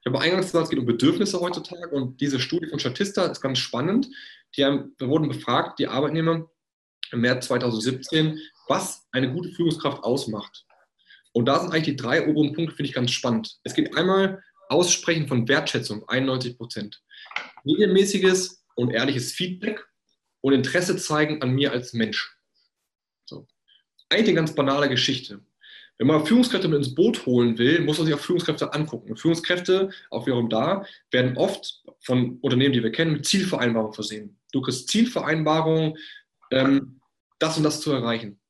[0.00, 3.40] Ich habe eingangs gesagt, es geht um Bedürfnisse heutzutage und diese Studie von Statista ist
[3.40, 4.08] ganz spannend.
[4.56, 6.50] Die haben, wurden befragt, die Arbeitnehmer
[7.10, 10.66] im März 2017, was eine gute Führungskraft ausmacht.
[11.34, 13.58] Und da sind eigentlich die drei oberen Punkte, finde ich ganz spannend.
[13.64, 17.02] Es geht einmal Aussprechen von Wertschätzung, 91 Prozent.
[17.66, 19.84] Regelmäßiges und ehrliches Feedback
[20.42, 22.38] und Interesse zeigen an mir als Mensch.
[23.24, 23.48] So.
[24.08, 25.40] Eigentlich eine ganz banale Geschichte.
[25.98, 29.10] Wenn man Führungskräfte mit ins Boot holen will, muss man sich auch Führungskräfte angucken.
[29.10, 34.38] Und Führungskräfte, auch wiederum da, werden oft von Unternehmen, die wir kennen, mit Zielvereinbarungen versehen.
[34.52, 35.96] Du kriegst Zielvereinbarungen,
[36.52, 37.00] ähm,
[37.40, 38.40] das und das zu erreichen.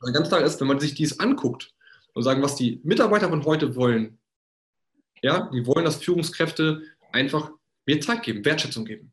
[0.00, 1.72] Also ganz klar ist, wenn man sich dies anguckt,
[2.18, 4.18] und sagen, was die Mitarbeiter von heute wollen.
[5.22, 7.52] Ja, die wollen, dass Führungskräfte einfach
[7.86, 9.12] mehr Zeit geben, Wertschätzung geben.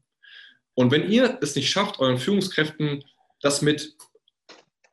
[0.74, 3.06] Und wenn ihr es nicht schafft, euren Führungskräften
[3.42, 3.96] das mit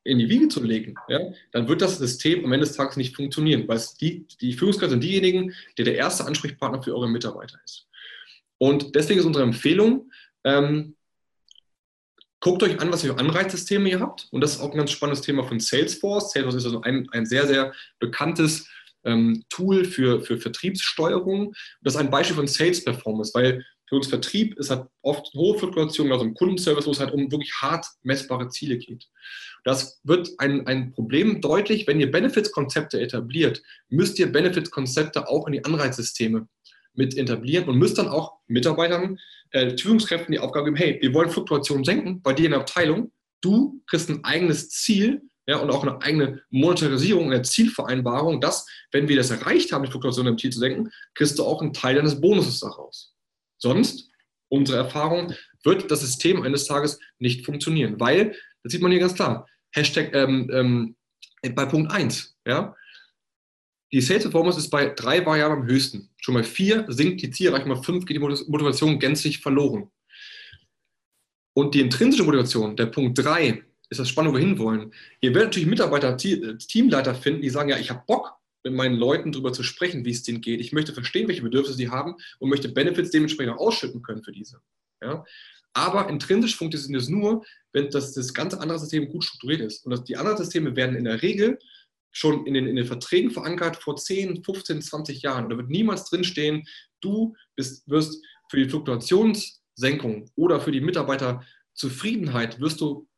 [0.04, 1.20] in die Wiege zu legen, ja,
[1.52, 5.04] dann wird das System am Ende des Tages nicht funktionieren, weil die, die Führungskräfte sind
[5.04, 7.88] diejenigen, der der erste Ansprechpartner für eure Mitarbeiter ist.
[8.58, 10.12] Und deswegen ist unsere Empfehlung,
[10.44, 10.96] ähm,
[12.42, 14.26] Guckt euch an, was für Anreizsysteme ihr habt.
[14.32, 16.32] Und das ist auch ein ganz spannendes Thema von Salesforce.
[16.32, 18.68] Salesforce ist also ein, ein sehr, sehr bekanntes
[19.04, 21.54] ähm, Tool für, für Vertriebssteuerung.
[21.82, 25.56] Das ist ein Beispiel von Sales Performance, weil für uns Vertrieb ist halt oft hohe
[25.56, 29.06] Fluktuation, also im Kundenservice, wo es halt um wirklich hart messbare Ziele geht.
[29.62, 35.52] Das wird ein, ein Problem deutlich, wenn ihr Benefits-Konzepte etabliert, müsst ihr Benefits-Konzepte auch in
[35.52, 36.48] die Anreizsysteme
[36.94, 39.18] mit etablieren und müsst dann auch Mitarbeitern
[39.50, 43.12] äh, Führungskräften die Aufgabe geben, hey, wir wollen Fluktuationen senken bei dir in der Abteilung.
[43.40, 49.08] Du kriegst ein eigenes Ziel ja, und auch eine eigene Monetarisierung, eine Zielvereinbarung, dass, wenn
[49.08, 51.96] wir das erreicht haben, die Fluktuation im Ziel zu senken, kriegst du auch einen Teil
[51.96, 53.14] deines Bonuses daraus.
[53.58, 54.10] Sonst,
[54.48, 59.14] unsere Erfahrung, wird das System eines Tages nicht funktionieren, weil, das sieht man hier ganz
[59.14, 60.96] klar, Hashtag ähm, ähm,
[61.54, 62.74] bei Punkt 1, ja,
[63.92, 66.08] die Sales Performance ist bei drei Variablen am höchsten.
[66.18, 69.90] Schon bei vier sinkt die Zielerreichung, bei fünf geht die Motivation gänzlich verloren.
[71.54, 74.94] Und die intrinsische Motivation, der Punkt drei, ist das Spannende, wo wir hinwollen.
[75.20, 79.32] Ihr werdet natürlich Mitarbeiter, Teamleiter finden, die sagen, ja, ich habe Bock, mit meinen Leuten
[79.32, 80.60] darüber zu sprechen, wie es denen geht.
[80.60, 84.32] Ich möchte verstehen, welche Bedürfnisse sie haben und möchte Benefits dementsprechend auch ausschütten können für
[84.32, 84.60] diese.
[85.02, 85.24] Ja?
[85.72, 89.84] Aber intrinsisch funktioniert es nur, wenn das, das ganze andere System gut strukturiert ist.
[89.84, 91.58] Und das, die anderen Systeme werden in der Regel
[92.12, 95.48] schon in den, in den Verträgen verankert vor 10, 15, 20 Jahren.
[95.48, 96.64] Da wird niemals drinstehen,
[97.00, 103.08] du bist, wirst für die Fluktuationssenkung oder für die Mitarbeiterzufriedenheit wirst du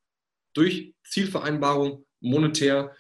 [0.55, 2.95] durch Zielvereinbarung monetär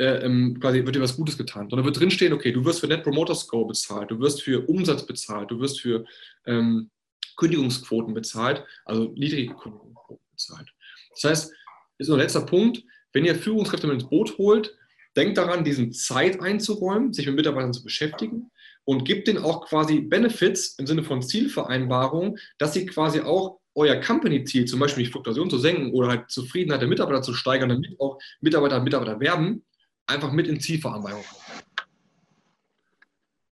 [0.00, 1.68] äh, ähm, quasi wird dir was Gutes getan.
[1.68, 5.04] Sondern wird drinstehen, okay, du wirst für Net Promoter Score bezahlt, du wirst für Umsatz
[5.04, 6.04] bezahlt, du wirst für
[6.46, 6.90] ähm,
[7.36, 10.68] Kündigungsquoten bezahlt, also niedrige Kündigungsquoten bezahlt.
[11.10, 11.52] Das heißt,
[11.98, 14.76] ist unser letzter Punkt, wenn ihr Führungskräfte mit ins Boot holt,
[15.16, 18.50] denkt daran, diesen Zeit einzuräumen, sich mit Mitarbeitern zu beschäftigen
[18.84, 23.96] und gibt denen auch quasi Benefits im Sinne von Zielvereinbarungen, dass sie quasi auch euer
[23.96, 28.00] Company-Ziel, zum Beispiel die Fluktuation zu senken oder halt Zufriedenheit der Mitarbeiter zu steigern, damit
[28.00, 29.64] auch Mitarbeiter Mitarbeiter werben,
[30.06, 31.24] einfach mit in Zielvereinbarung.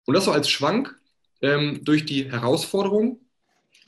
[0.07, 0.99] Und das so als Schwank
[1.43, 3.21] ähm, durch die Herausforderung.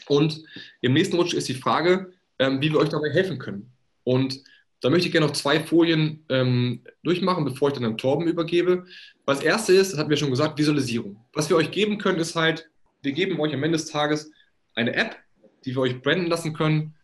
[0.07, 0.43] Und
[0.81, 3.73] im nächsten Rutsch ist die Frage, ähm, wie wir euch dabei helfen können.
[4.05, 4.43] Und
[4.81, 8.87] da möchte ich gerne noch zwei Folien ähm, durchmachen, bevor ich dann an Torben übergebe.
[9.27, 11.25] Das erste ist, das hatten wir schon gesagt, Visualisierung.
[11.33, 12.71] Was wir euch geben können, ist halt,
[13.03, 14.31] wir geben euch am Ende des Tages
[14.75, 15.17] eine App,
[15.65, 16.95] die wir euch branden lassen können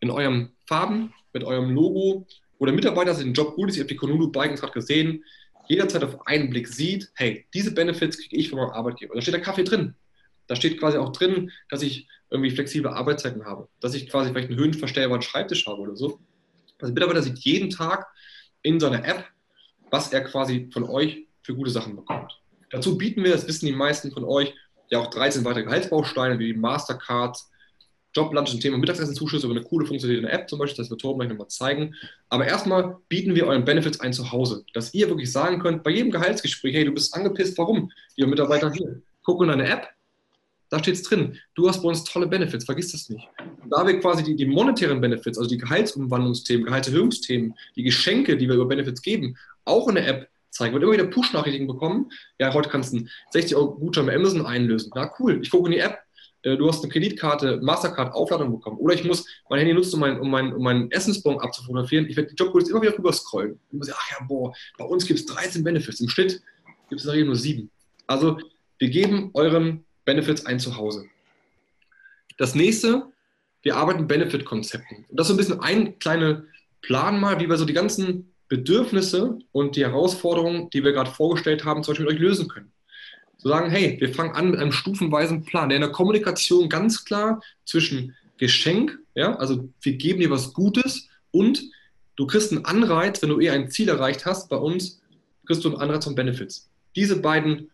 [0.00, 2.26] in euren Farben, mit eurem Logo,
[2.58, 3.76] wo der Mitarbeiter den Job gut ist.
[3.76, 5.24] Ihr habt die Konulu Bikes gerade gesehen,
[5.68, 9.14] jederzeit auf einen Blick sieht, hey, diese Benefits kriege ich von meinem Arbeitgeber.
[9.14, 9.94] Da steht der Kaffee drin.
[10.46, 14.48] Da steht quasi auch drin, dass ich irgendwie flexible Arbeitszeiten habe, dass ich quasi vielleicht
[14.48, 16.20] einen höhenverstellbaren Schreibtisch habe oder so.
[16.80, 18.06] Also Mitarbeiter sieht jeden Tag
[18.62, 19.24] in seiner App,
[19.90, 22.38] was er quasi von euch für gute Sachen bekommt.
[22.70, 24.54] Dazu bieten wir, das wissen die meisten von euch,
[24.90, 27.50] ja auch 13 weitere Gehaltsbausteine wie Mastercards,
[28.14, 31.30] Joblunch ein Thema Mittagsessenzuschüsse über eine coole funktionierende App zum Beispiel, das wird Torben gleich
[31.30, 31.94] nochmal zeigen.
[32.28, 35.90] Aber erstmal bieten wir euren Benefits ein zu Hause, dass ihr wirklich sagen könnt, bei
[35.90, 37.92] jedem Gehaltsgespräch, hey, du bist angepisst, warum?
[38.16, 39.88] Lieber Mitarbeiter hier, guck in deine App,
[40.70, 41.38] da steht es drin.
[41.54, 43.26] Du hast bei uns tolle Benefits, vergiss das nicht.
[43.70, 48.56] Da wir quasi die, die monetären Benefits, also die Gehaltsumwandlungsthemen, Gehaltserhöhungsthemen, die Geschenke, die wir
[48.56, 52.10] über Benefits geben, auch in der App zeigen, wird immer wieder Push-Nachrichten bekommen.
[52.38, 54.92] Ja, heute kannst du einen 60 Euro Gutschein bei Amazon einlösen.
[54.94, 55.98] Na cool, ich gucke in die App,
[56.42, 58.78] äh, du hast eine Kreditkarte, Mastercard, Aufladung bekommen.
[58.78, 62.08] Oder ich muss mein Handy nutzen, um, mein, um, mein, um meinen Essensbon abzufotografieren.
[62.08, 63.58] Ich werde die Jobcodes immer wieder drüber scrollen.
[63.70, 66.00] Und muss ach ja, boah, bei uns gibt es 13 Benefits.
[66.00, 66.40] Im Schnitt
[66.88, 67.70] gibt es in der Regel nur sieben.
[68.06, 68.38] Also
[68.78, 71.06] wir geben euren Benefits ein Zuhause.
[72.38, 73.08] Das nächste,
[73.68, 75.04] wir arbeiten Benefit-Konzepten.
[75.10, 76.44] Und das ist so ein bisschen ein kleiner
[76.80, 81.66] Plan mal, wie wir so die ganzen Bedürfnisse und die Herausforderungen, die wir gerade vorgestellt
[81.66, 82.72] haben, zum Beispiel mit euch lösen können.
[83.36, 87.04] Zu sagen, hey, wir fangen an mit einem stufenweisen Plan, der in der Kommunikation ganz
[87.04, 91.62] klar zwischen Geschenk, ja, also wir geben dir was Gutes und
[92.16, 95.02] du kriegst einen Anreiz, wenn du eher ein Ziel erreicht hast, bei uns
[95.46, 96.70] kriegst du einen Anreiz von Benefits.
[96.96, 97.70] Diese beiden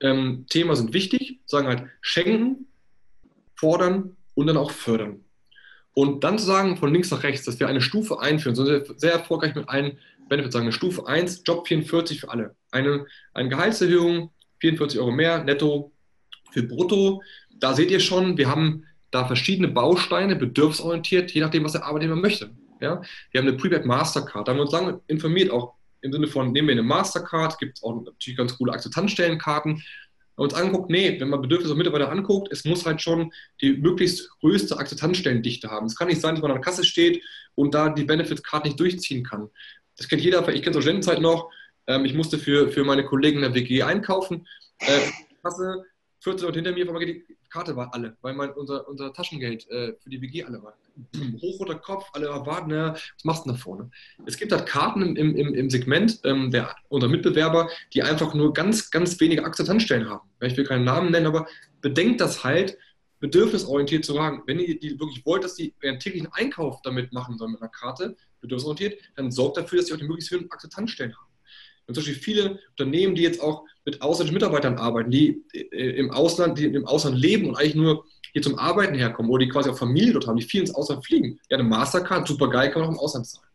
[0.00, 2.68] ähm, Themen sind wichtig, sagen halt schenken,
[3.56, 5.24] fordern und dann auch fördern.
[5.94, 8.84] Und dann zu sagen, von links nach rechts, dass wir eine Stufe einführen, so sehr,
[8.96, 12.56] sehr erfolgreich mit allen Benefits sagen, eine Stufe 1, Job 44 für alle.
[12.70, 15.92] Eine, eine Gehaltserhöhung, 44 Euro mehr netto
[16.50, 17.22] für brutto.
[17.50, 22.16] Da seht ihr schon, wir haben da verschiedene Bausteine, bedürfsorientiert, je nachdem, was der Arbeitnehmer
[22.16, 22.50] möchte.
[22.80, 23.02] Ja?
[23.30, 26.52] Wir haben eine Prepaid Mastercard, da haben wir uns lange informiert, auch im Sinne von,
[26.52, 29.82] nehmen wir eine Mastercard, gibt es auch natürlich ganz coole Akzeptanzstellenkarten.
[30.36, 34.30] Uns angeguckt, nee, wenn man Bedürfnisse und Mitarbeiter anguckt, es muss halt schon die möglichst
[34.40, 35.86] größte Akzeptanzstellendichte haben.
[35.86, 37.22] Es kann nicht sein, dass man an der Kasse steht
[37.54, 39.50] und da die Benefits-Card nicht durchziehen kann.
[39.96, 41.50] Das kennt jeder, ich kenne es aus Studentenzeit noch,
[41.86, 44.46] ähm, ich musste für, für meine Kollegen in der WG einkaufen.
[44.78, 45.00] Äh,
[45.42, 45.84] Kasse,
[46.22, 49.94] 14 Leute hinter mir, aber die Karte war alle, weil mein, unser, unser Taschengeld äh,
[50.00, 50.74] für die WG alle war.
[51.42, 53.90] Hochroter Kopf, alle erwarten, ja, was machst du da vorne?
[54.26, 58.52] Es gibt halt Karten im, im, im Segment ähm, der, unserer Mitbewerber, die einfach nur
[58.52, 60.28] ganz, ganz wenige Akzeptanzstellen haben.
[60.40, 61.46] Ich will keinen Namen nennen, aber
[61.80, 62.78] bedenkt das halt,
[63.18, 67.38] bedürfnisorientiert zu sagen, wenn ihr die wirklich wollt, dass die ihren täglichen Einkauf damit machen
[67.38, 71.16] sollen mit einer Karte, bedürfnisorientiert, dann sorgt dafür, dass sie auch die möglichst vielen Akzeptanzstellen
[71.16, 71.31] haben.
[71.86, 76.10] Und zum Beispiel viele Unternehmen, die jetzt auch mit ausländischen Mitarbeitern arbeiten, die äh, im
[76.10, 79.68] Ausland, die im Ausland leben und eigentlich nur hier zum Arbeiten herkommen oder die quasi
[79.68, 81.38] auch Familie dort haben, die viel ins Ausland fliegen.
[81.50, 83.48] Ja, eine Mastercard, super geil, kann man auch im Ausland zahlen.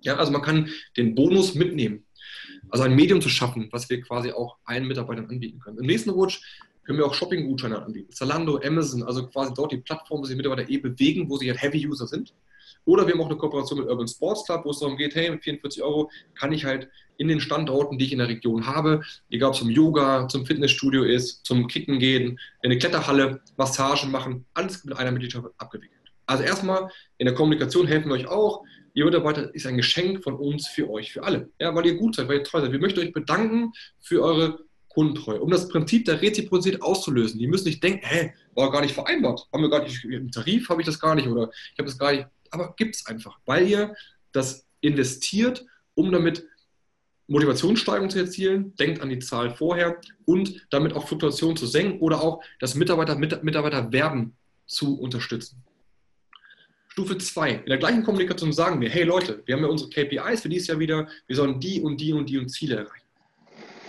[0.00, 2.04] Ja, also man kann den Bonus mitnehmen.
[2.68, 5.78] Also ein Medium zu schaffen, was wir quasi auch allen Mitarbeitern anbieten können.
[5.78, 6.42] Im nächsten Rutsch
[6.84, 8.12] können wir auch Shopping-Gutscheine anbieten.
[8.12, 11.62] Zalando, Amazon, also quasi dort die Plattform, wo sich Mitarbeiter eh bewegen, wo sie halt
[11.62, 12.34] Heavy-User sind.
[12.84, 15.30] Oder wir haben auch eine Kooperation mit Urban Sports Club, wo es darum geht, hey,
[15.30, 19.02] mit 44 Euro kann ich halt in den Standorten, die ich in der Region habe,
[19.30, 24.10] egal ob es zum Yoga, zum Fitnessstudio ist, zum Kicken gehen, in eine Kletterhalle, Massagen
[24.10, 26.00] machen, alles mit einer Mitgliedschaft abgewickelt.
[26.26, 28.64] Also erstmal in der Kommunikation helfen wir euch auch.
[28.94, 31.50] Ihr Mitarbeiter ist ein Geschenk von uns für euch, für alle.
[31.58, 32.72] Ja, weil ihr gut seid, weil ihr treu seid.
[32.72, 37.40] Wir möchten euch bedanken für eure Kundentreue, um das Prinzip der Reziprozität auszulösen.
[37.40, 39.48] Die müssen nicht denken, hä, war gar nicht vereinbart.
[39.52, 41.98] Haben wir gar nicht, im Tarif habe ich das gar nicht oder ich habe das
[41.98, 42.26] gar nicht.
[42.54, 43.94] Aber gibt es einfach, weil ihr
[44.32, 46.46] das investiert, um damit
[47.26, 52.22] Motivationssteigerung zu erzielen, denkt an die Zahl vorher und damit auch Fluktuationen zu senken oder
[52.22, 54.36] auch das Mitarbeiter, Mitarbeiter werden
[54.66, 55.62] zu unterstützen.
[56.88, 57.54] Stufe 2.
[57.54, 60.68] In der gleichen Kommunikation sagen wir, hey Leute, wir haben ja unsere KPIs für dieses
[60.68, 63.08] Jahr wieder, wir sollen die und die und die und Ziele erreichen.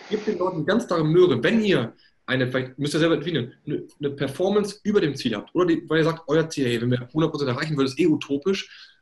[0.09, 1.93] Gebt den Leuten ganz klare Möhre, wenn ihr
[2.25, 5.53] eine, vielleicht müsst ihr selber definieren, eine, eine Performance über dem Ziel habt.
[5.53, 8.07] Oder die, weil ihr sagt, euer Ziel, hey, wenn wir 100% erreichen würden, ist eh
[8.07, 8.93] utopisch.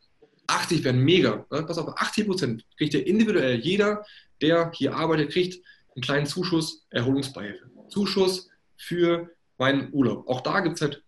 [0.48, 1.46] 80 wären mega.
[1.52, 1.64] Ne?
[1.64, 4.04] Pass auf, 80% kriegt ihr individuell, jeder,
[4.42, 5.64] der hier arbeitet, kriegt
[5.96, 7.70] einen kleinen Zuschuss Erholungsbeihilfe.
[7.90, 10.28] Zuschuss für meinen Urlaub.
[10.28, 11.04] Auch da gibt es halt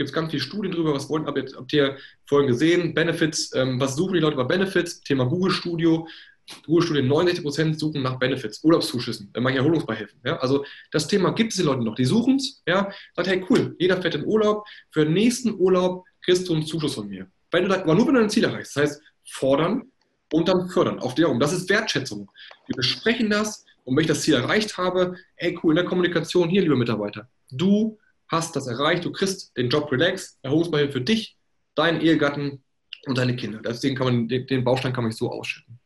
[0.00, 3.54] gibt es ganz viele Studien drüber, was wollen, habt ihr, habt ihr vorhin gesehen, Benefits,
[3.54, 6.08] ähm, was suchen die Leute bei Benefits, Thema Google Studio,
[6.64, 10.20] Studio 69% suchen nach Benefits, Urlaubszuschüssen, äh, manche Erholungsbeihilfen.
[10.24, 10.38] Ja?
[10.38, 13.74] Also das Thema gibt es den Leuten noch, die suchen es, ja, sagt, hey cool,
[13.78, 17.26] jeder fährt in Urlaub, für den nächsten Urlaub kriegst du einen Zuschuss von mir.
[17.50, 19.90] Wenn du da, aber nur wenn du ein Ziel erreichst, das heißt fordern
[20.32, 21.40] und dann fördern, auf der um.
[21.40, 22.30] Das ist Wertschätzung.
[22.66, 26.48] Wir besprechen das und wenn ich das Ziel erreicht habe, hey cool, in der Kommunikation
[26.48, 31.36] hier, liebe Mitarbeiter, du hast das erreicht, du kriegst den Job relax, Erholungsbeihilfe für dich,
[31.74, 32.62] deinen Ehegatten
[33.06, 33.60] und deine Kinder.
[33.64, 35.79] Deswegen kann man, den Baustein kann man so ausschütten.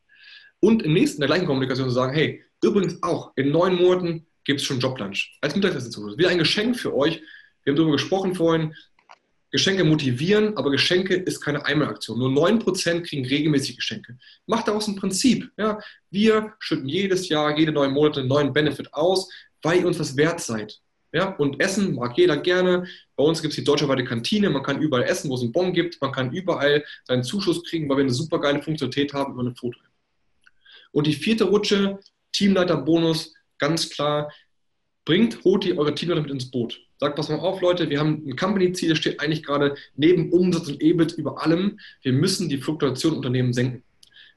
[0.61, 4.61] Und im nächsten, der gleichen Kommunikation zu sagen, hey, übrigens auch, in neun Monaten gibt
[4.61, 6.19] es schon Joblunch als Mittagessen.
[6.19, 7.21] Wieder ein Geschenk für euch.
[7.62, 8.75] Wir haben darüber gesprochen vorhin,
[9.51, 12.19] Geschenke motivieren, aber Geschenke ist keine Einmalaktion.
[12.19, 14.19] Nur 9% kriegen regelmäßig Geschenke.
[14.47, 15.49] Macht daraus ein Prinzip.
[15.57, 15.79] Ja?
[16.11, 19.31] Wir schütten jedes Jahr, jede neun Monate einen neuen Benefit aus,
[19.62, 20.81] weil ihr uns was wert seid.
[21.12, 22.88] Ja, und Essen mag jeder gerne.
[23.14, 24.51] Bei uns gibt es die deutscheweite Kantine.
[24.51, 26.03] Man kann überall essen, wo es einen Bon gibt.
[26.03, 29.55] Man kann überall seinen Zuschuss kriegen, weil wir eine super geile Funktionalität haben über eine
[29.55, 29.79] Foto.
[30.95, 31.99] Und die vierte Rutsche,
[32.33, 34.33] Teamleiterbonus, ganz klar,
[35.05, 36.81] bringt, holt ihr eure Teamleiter mit ins Boot.
[36.99, 40.69] Sagt, pass mal auf, Leute, wir haben ein Company-Ziel, das steht eigentlich gerade neben Umsatz
[40.69, 41.81] und EBIT über allem.
[42.03, 43.83] Wir müssen die Fluktuation im Unternehmen senken.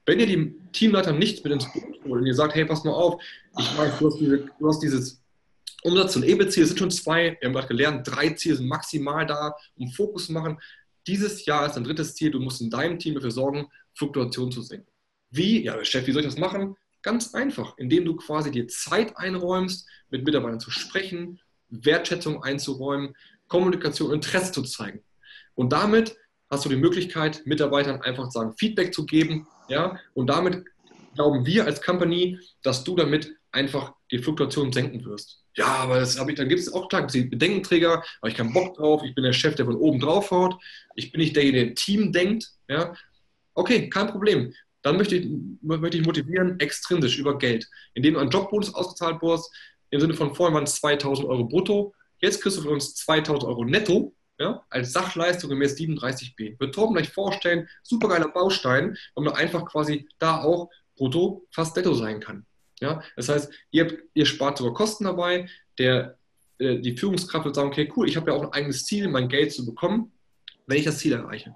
[0.07, 2.91] Wenn ihr die Teamleiter nicht mit ins Boot holt und ihr sagt, hey, pass mal
[2.91, 3.21] auf,
[3.59, 5.21] ich weiß, du hast, diese, du hast dieses
[5.83, 7.37] Umsatz und EBIT-Ziel sind schon zwei.
[7.39, 10.57] Wir haben gerade gelernt, drei Ziele sind maximal da, um Fokus zu machen.
[11.05, 12.31] Dieses Jahr ist ein drittes Ziel.
[12.31, 14.87] Du musst in deinem Team dafür sorgen, Fluktuation zu senken.
[15.29, 15.63] Wie?
[15.63, 16.75] Ja, Chef, wie soll ich das machen?
[17.01, 23.15] Ganz einfach, indem du quasi dir Zeit einräumst, mit Mitarbeitern zu sprechen, Wertschätzung einzuräumen,
[23.47, 25.03] Kommunikation, Interesse zu zeigen.
[25.55, 26.15] Und damit
[26.49, 29.47] hast du die Möglichkeit, Mitarbeitern einfach sagen, Feedback zu geben.
[29.69, 29.99] Ja?
[30.13, 30.63] Und damit
[31.15, 35.43] glauben wir als Company, dass du damit einfach die Fluktuation senken wirst.
[35.55, 38.75] Ja, aber das habe ich, dann gibt es auch klar, Bedenkenträger, habe ich keinen Bock
[38.75, 40.55] drauf, ich bin der Chef, der von oben drauf haut,
[40.93, 42.51] ich bin nicht derjenige, der Team denkt.
[42.67, 42.93] Ja.
[43.55, 44.53] Okay, kein Problem.
[44.87, 45.29] Dann möchte ich,
[45.61, 49.53] möchte ich motivieren, extrinsisch über Geld, indem du einen Jobbonus ausgezahlt wirst,
[49.89, 53.43] im Sinne von vorhin waren es 2000 Euro brutto, jetzt kriegst du von uns 2000
[53.43, 56.57] Euro netto, ja, als Sachleistung gemäß 37b.
[56.57, 61.93] Wird Torben gleich vorstellen, supergeiler Baustein, weil man einfach quasi da auch brutto fast netto
[61.93, 62.45] sein kann.
[62.79, 63.03] Ja?
[63.17, 65.49] Das heißt, ihr, ihr spart sogar Kosten dabei.
[65.79, 66.17] Der,
[66.59, 69.27] äh, die Führungskraft wird sagen, okay, cool, ich habe ja auch ein eigenes Ziel, mein
[69.27, 70.13] Geld zu bekommen,
[70.65, 71.53] wenn ich das Ziel erreiche.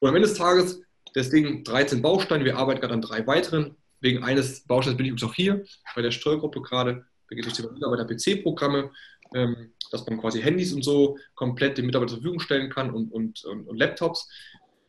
[0.00, 0.82] Und am Ende des Tages,
[1.14, 3.76] deswegen 13 Bausteine, wir arbeiten gerade an drei weiteren.
[4.00, 7.04] Wegen eines Bausteins bin ich übrigens auch hier bei der Steuergruppe gerade.
[7.28, 8.90] Da geht es um Mitarbeiter-PC-Programme,
[9.34, 13.12] ähm, dass man quasi Handys und so komplett den Mitarbeitern zur Verfügung stellen kann und,
[13.12, 14.28] und, und, und Laptops.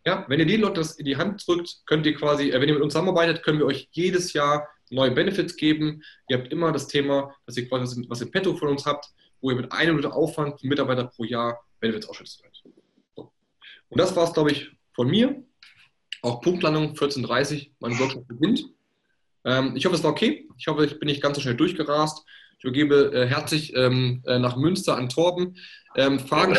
[0.05, 2.69] Ja, wenn ihr den Leuten das in die Hand drückt, könnt ihr quasi, äh, wenn
[2.69, 6.01] ihr mit uns zusammenarbeitet, können wir euch jedes Jahr neue Benefits geben.
[6.29, 9.08] Ihr habt immer das Thema, dass ihr quasi was im Petto von uns habt,
[9.41, 12.41] wo ihr mit einem Minute Aufwand Mitarbeiter pro Jahr Benefits ausschüttet.
[13.15, 13.32] So.
[13.89, 15.43] Und das war es, glaube ich, von mir.
[16.21, 18.65] Auch Punktlandung 14.30 Uhr, mein Workshop beginnt.
[19.45, 20.47] Ähm, ich hoffe, es war okay.
[20.58, 22.25] Ich hoffe, ich bin nicht ganz so schnell durchgerast.
[22.58, 25.55] Ich übergebe äh, herzlich ähm, äh, nach Münster an Torben.
[25.95, 26.58] Ähm, Fragen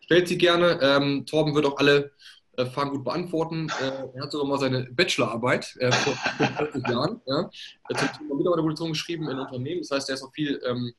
[0.00, 0.78] stellt sie gerne.
[0.80, 2.12] Ähm, Torben wird auch alle
[2.56, 3.68] äh, Fragen gut beantworten.
[3.80, 6.14] Äh, er hat sogar mal seine Bachelorarbeit äh, vor
[6.56, 7.50] 40 Jahren ja,
[7.96, 9.80] zum Thema Mitarbeiterposition geschrieben in Unternehmen.
[9.80, 10.92] Das heißt, er ist auch viel, ähm,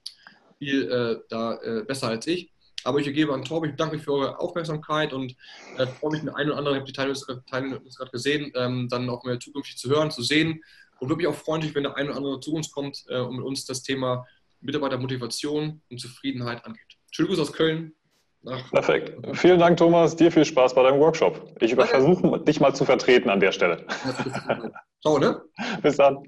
[0.60, 2.52] viel da besser als ich.
[2.84, 5.36] Aber ich übergebe an Torben, ich bedanke mich für eure Aufmerksamkeit und
[5.78, 9.10] äh, freue mich, den einen oder anderen, ich habe die Teilnehmer gerade gesehen, ähm, dann
[9.10, 10.62] auch mehr zukünftig zu hören, zu sehen.
[11.00, 13.44] Und würde mich auch freuen, wenn der eine oder andere zu uns kommt und mit
[13.44, 14.24] uns das Thema
[14.60, 16.86] Mitarbeitermotivation und Zufriedenheit angeht.
[17.10, 17.96] Schönen Gruß aus Köln,
[18.48, 18.72] Ach.
[18.72, 19.14] Perfekt.
[19.38, 20.16] Vielen Dank, Thomas.
[20.16, 21.56] Dir viel Spaß bei deinem Workshop.
[21.60, 23.86] Ich werde versuchen, dich mal zu vertreten an der Stelle.
[25.02, 25.42] Ciao, ne?
[25.84, 26.24] Bis dann.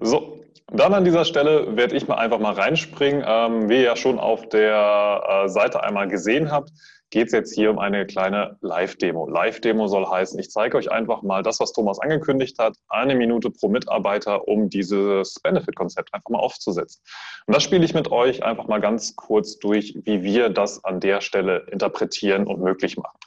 [0.00, 0.42] So,
[0.74, 3.24] dann an dieser Stelle werde ich mal einfach mal reinspringen.
[3.26, 6.70] Ähm, wie ihr ja schon auf der äh, Seite einmal gesehen habt,
[7.10, 9.28] geht es jetzt hier um eine kleine Live-Demo.
[9.28, 13.50] Live-Demo soll heißen, ich zeige euch einfach mal das, was Thomas angekündigt hat, eine Minute
[13.50, 17.02] pro Mitarbeiter, um dieses Benefit-Konzept einfach mal aufzusetzen.
[17.46, 21.00] Und das spiele ich mit euch einfach mal ganz kurz durch, wie wir das an
[21.00, 23.18] der Stelle interpretieren und möglich machen.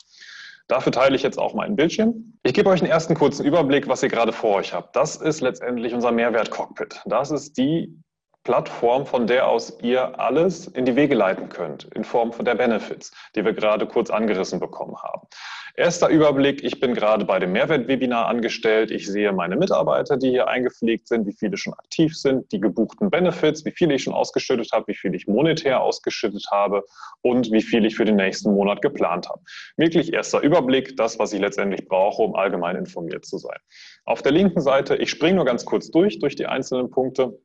[0.67, 2.39] Dafür teile ich jetzt auch meinen Bildschirm.
[2.43, 4.95] Ich gebe euch einen ersten kurzen Überblick, was ihr gerade vor euch habt.
[4.95, 7.01] Das ist letztendlich unser Mehrwert-Cockpit.
[7.06, 7.95] Das ist die
[8.43, 12.56] Plattform, von der aus ihr alles in die Wege leiten könnt, in Form von der
[12.56, 15.28] Benefits, die wir gerade kurz angerissen bekommen haben.
[15.77, 18.91] Erster Überblick, ich bin gerade bei dem Mehrwert-Webinar angestellt.
[18.91, 23.09] Ich sehe meine Mitarbeiter, die hier eingepflegt sind, wie viele schon aktiv sind, die gebuchten
[23.09, 26.85] Benefits, wie viele ich schon ausgeschüttet habe, wie viel ich monetär ausgeschüttet habe
[27.21, 29.41] und wie viel ich für den nächsten Monat geplant habe.
[29.75, 33.57] Wirklich erster Überblick, das, was ich letztendlich brauche, um allgemein informiert zu sein.
[34.05, 37.38] Auf der linken Seite, ich springe nur ganz kurz durch, durch die einzelnen Punkte.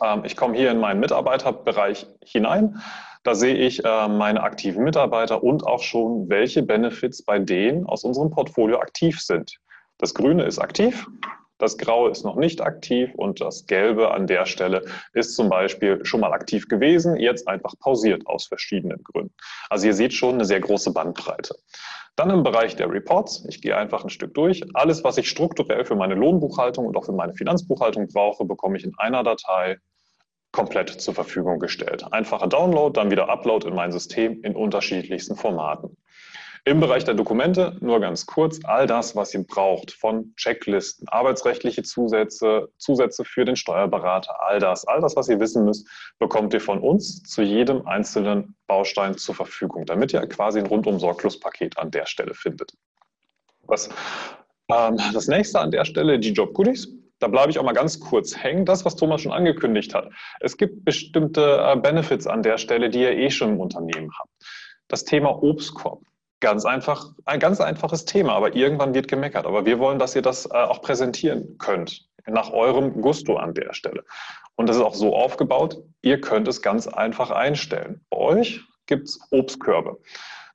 [0.00, 2.80] Ähm, ich komme hier in meinen Mitarbeiterbereich hinein.
[3.26, 8.04] Da sehe ich äh, meine aktiven Mitarbeiter und auch schon, welche Benefits bei denen aus
[8.04, 9.56] unserem Portfolio aktiv sind.
[9.98, 11.08] Das Grüne ist aktiv,
[11.58, 16.04] das Graue ist noch nicht aktiv und das Gelbe an der Stelle ist zum Beispiel
[16.04, 19.34] schon mal aktiv gewesen, jetzt einfach pausiert aus verschiedenen Gründen.
[19.70, 21.56] Also ihr seht schon eine sehr große Bandbreite.
[22.14, 24.62] Dann im Bereich der Reports, ich gehe einfach ein Stück durch.
[24.74, 28.84] Alles, was ich strukturell für meine Lohnbuchhaltung und auch für meine Finanzbuchhaltung brauche, bekomme ich
[28.84, 29.78] in einer Datei
[30.56, 32.02] komplett zur Verfügung gestellt.
[32.12, 35.98] Einfacher Download, dann wieder Upload in mein System in unterschiedlichsten Formaten.
[36.64, 41.82] Im Bereich der Dokumente nur ganz kurz all das, was ihr braucht, von Checklisten, arbeitsrechtliche
[41.82, 45.86] Zusätze, Zusätze für den Steuerberater, all das, all das, was ihr wissen müsst,
[46.18, 50.98] bekommt ihr von uns zu jedem einzelnen Baustein zur Verfügung, damit ihr quasi ein rundum
[50.98, 52.72] sorglos Paket an der Stelle findet.
[53.66, 53.90] Was,
[54.72, 56.88] ähm, das nächste an der Stelle, die Job Goodies.
[57.18, 58.64] Da bleibe ich auch mal ganz kurz hängen.
[58.64, 60.10] Das, was Thomas schon angekündigt hat.
[60.40, 64.30] Es gibt bestimmte äh, Benefits an der Stelle, die ihr eh schon im Unternehmen habt.
[64.88, 66.02] Das Thema Obstkorb.
[66.40, 69.46] Ganz einfach, ein ganz einfaches Thema, aber irgendwann wird gemeckert.
[69.46, 73.72] Aber wir wollen, dass ihr das äh, auch präsentieren könnt, nach eurem Gusto an der
[73.72, 74.04] Stelle.
[74.54, 78.04] Und das ist auch so aufgebaut, ihr könnt es ganz einfach einstellen.
[78.10, 79.98] Bei euch gibt es Obstkörbe.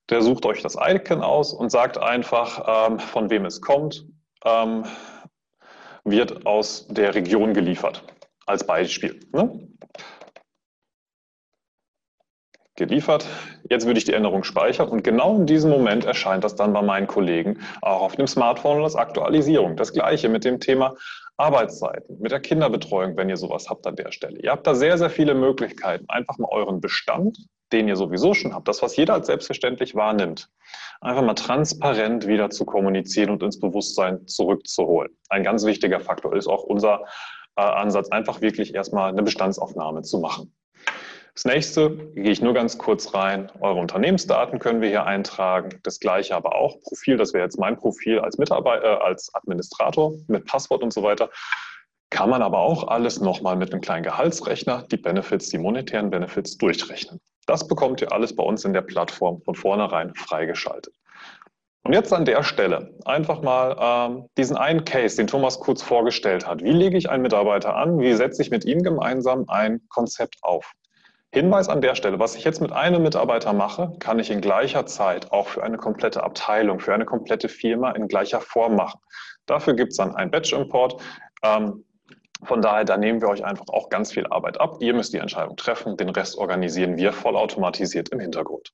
[0.10, 4.06] Der sucht euch das Icon aus und sagt einfach, ähm, von wem es kommt,
[4.44, 4.84] ähm,
[6.06, 8.04] wird aus der Region geliefert.
[8.46, 9.20] Als Beispiel.
[9.34, 9.68] Ne?
[12.82, 13.28] Geliefert.
[13.70, 16.82] Jetzt würde ich die Änderung speichern und genau in diesem Moment erscheint das dann bei
[16.82, 19.76] meinen Kollegen auch auf dem Smartphone als Aktualisierung.
[19.76, 20.96] Das gleiche mit dem Thema
[21.38, 24.40] Arbeitszeiten, mit der Kinderbetreuung, wenn ihr sowas habt an der Stelle.
[24.40, 27.38] Ihr habt da sehr, sehr viele Möglichkeiten, einfach mal euren Bestand,
[27.72, 30.50] den ihr sowieso schon habt, das, was jeder als selbstverständlich wahrnimmt,
[31.02, 35.16] einfach mal transparent wieder zu kommunizieren und ins Bewusstsein zurückzuholen.
[35.30, 37.06] Ein ganz wichtiger Faktor ist auch unser
[37.56, 40.54] äh, Ansatz, einfach wirklich erstmal eine Bestandsaufnahme zu machen.
[41.34, 43.50] Das nächste gehe ich nur ganz kurz rein.
[43.62, 45.80] Eure Unternehmensdaten können wir hier eintragen.
[45.84, 50.14] Das gleiche aber auch Profil, das wäre jetzt mein Profil als Mitarbeiter, äh, als Administrator
[50.28, 51.30] mit Passwort und so weiter.
[52.10, 56.58] Kann man aber auch alles nochmal mit einem kleinen Gehaltsrechner, die Benefits, die monetären Benefits
[56.58, 57.22] durchrechnen.
[57.46, 60.94] Das bekommt ihr alles bei uns in der Plattform von vornherein freigeschaltet.
[61.84, 66.46] Und jetzt an der Stelle einfach mal ähm, diesen einen Case, den Thomas kurz vorgestellt
[66.46, 66.62] hat.
[66.62, 68.00] Wie lege ich einen Mitarbeiter an?
[68.00, 70.74] Wie setze ich mit ihm gemeinsam ein Konzept auf?
[71.34, 74.86] Hinweis an der Stelle, was ich jetzt mit einem Mitarbeiter mache, kann ich in gleicher
[74.86, 79.00] Zeit auch für eine komplette Abteilung, für eine komplette Firma in gleicher Form machen.
[79.46, 81.02] Dafür gibt es dann einen Batch-Import.
[81.44, 81.86] Ähm,
[82.44, 84.78] von daher, da nehmen wir euch einfach auch ganz viel Arbeit ab.
[84.82, 88.74] Ihr müsst die Entscheidung treffen, den Rest organisieren wir vollautomatisiert im Hintergrund.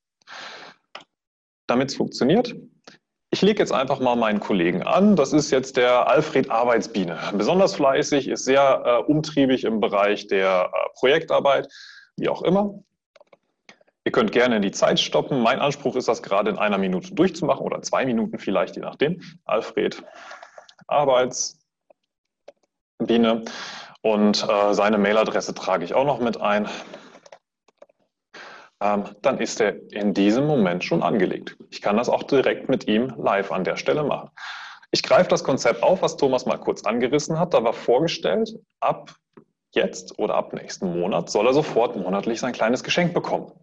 [1.67, 2.55] Damit es funktioniert,
[3.29, 5.15] ich lege jetzt einfach mal meinen Kollegen an.
[5.15, 7.19] Das ist jetzt der Alfred Arbeitsbiene.
[7.33, 11.67] Besonders fleißig, ist sehr äh, umtriebig im Bereich der äh, Projektarbeit
[12.17, 12.73] wie auch immer.
[14.03, 15.41] Ihr könnt gerne die Zeit stoppen.
[15.41, 19.21] Mein Anspruch ist, das gerade in einer Minute durchzumachen oder zwei Minuten vielleicht, je nachdem.
[19.45, 20.01] Alfred,
[20.87, 21.57] Arbeitsbiene
[24.01, 26.69] und äh, seine Mailadresse trage ich auch noch mit ein.
[28.81, 31.57] Ähm, dann ist er in diesem Moment schon angelegt.
[31.69, 34.29] Ich kann das auch direkt mit ihm live an der Stelle machen.
[34.91, 37.53] Ich greife das Konzept auf, was Thomas mal kurz angerissen hat.
[37.53, 39.15] Da war vorgestellt, ab
[39.77, 43.53] jetzt oder ab nächsten Monat soll er sofort monatlich sein kleines Geschenk bekommen.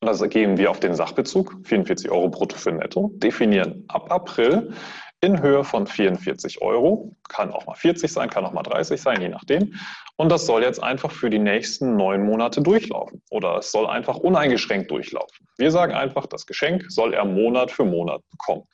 [0.00, 4.74] Und das gehen wir auf den Sachbezug, 44 Euro brutto für netto, definieren ab April
[5.20, 7.14] in Höhe von 44 Euro.
[7.28, 9.74] Kann auch mal 40 sein, kann auch mal 30 sein, je nachdem.
[10.16, 13.22] Und das soll jetzt einfach für die nächsten neun Monate durchlaufen.
[13.30, 15.46] Oder es soll einfach uneingeschränkt durchlaufen.
[15.56, 18.64] Wir sagen einfach, das Geschenk soll er Monat für Monat bekommen.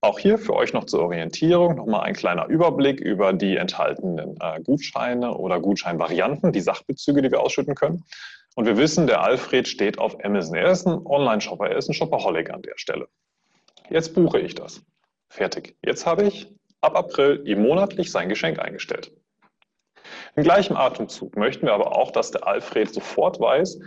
[0.00, 4.60] Auch hier für euch noch zur Orientierung nochmal ein kleiner Überblick über die enthaltenen äh,
[4.62, 8.04] Gutscheine oder Gutscheinvarianten, die Sachbezüge, die wir ausschütten können.
[8.54, 10.54] Und wir wissen, der Alfred steht auf Amazon.
[10.54, 13.08] Er ist ein Online-Shopper, er ist ein Shopaholic an der Stelle.
[13.90, 14.82] Jetzt buche ich das.
[15.28, 15.76] Fertig.
[15.84, 16.48] Jetzt habe ich
[16.80, 19.12] ab April ihm monatlich sein Geschenk eingestellt.
[20.36, 23.78] Im gleichen Atemzug möchten wir aber auch, dass der Alfred sofort weiß,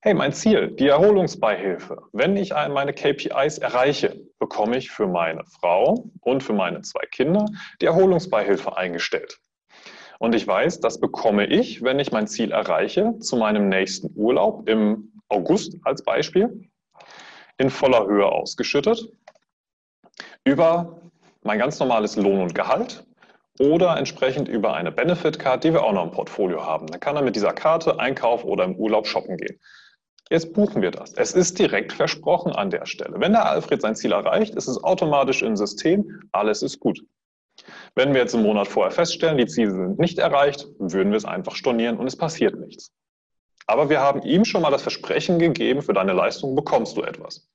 [0.00, 1.98] hey, mein Ziel, die Erholungsbeihilfe.
[2.12, 7.46] Wenn ich meine KPIs erreiche, bekomme ich für meine Frau und für meine zwei Kinder
[7.80, 9.40] die Erholungsbeihilfe eingestellt.
[10.20, 14.68] Und ich weiß, das bekomme ich, wenn ich mein Ziel erreiche, zu meinem nächsten Urlaub
[14.68, 16.68] im August als Beispiel,
[17.56, 19.12] in voller Höhe ausgeschüttet,
[20.44, 21.00] über
[21.42, 23.04] mein ganz normales Lohn und Gehalt
[23.58, 26.86] oder entsprechend über eine Benefit Card, die wir auch noch im Portfolio haben.
[26.86, 29.58] Dann kann er mit dieser Karte einkaufen oder im Urlaub shoppen gehen.
[30.30, 31.14] Jetzt buchen wir das.
[31.14, 33.18] Es ist direkt versprochen an der Stelle.
[33.18, 37.00] Wenn der Alfred sein Ziel erreicht, ist es automatisch im System, alles ist gut.
[37.94, 41.24] Wenn wir jetzt im Monat vorher feststellen, die Ziele sind nicht erreicht, würden wir es
[41.24, 42.92] einfach stornieren und es passiert nichts.
[43.66, 47.48] Aber wir haben ihm schon mal das Versprechen gegeben, für deine Leistung bekommst du etwas.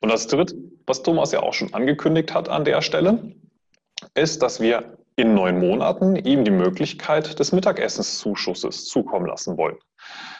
[0.00, 0.54] Und das Dritte,
[0.86, 3.32] was Thomas ja auch schon angekündigt hat an der Stelle,
[4.14, 9.76] ist, dass wir in neun Monaten ihm die Möglichkeit des Mittagessenszuschusses zukommen lassen wollen.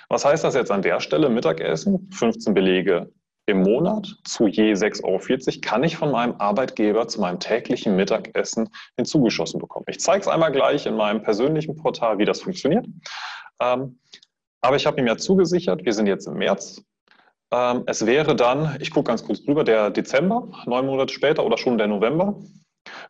[0.09, 1.29] Was heißt das jetzt an der Stelle?
[1.29, 3.11] Mittagessen, 15 Belege
[3.47, 8.69] im Monat zu je 6,40 Euro kann ich von meinem Arbeitgeber zu meinem täglichen Mittagessen
[8.97, 9.87] hinzugeschossen bekommen.
[9.89, 12.87] Ich zeige es einmal gleich in meinem persönlichen Portal, wie das funktioniert.
[13.61, 13.99] Ähm,
[14.61, 16.83] aber ich habe ihm ja zugesichert, wir sind jetzt im März.
[17.51, 21.57] Ähm, es wäre dann, ich gucke ganz kurz drüber, der Dezember, neun Monate später oder
[21.57, 22.39] schon der November.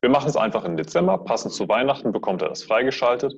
[0.01, 3.35] Wir machen es einfach im Dezember, passend zu Weihnachten bekommt er das freigeschaltet.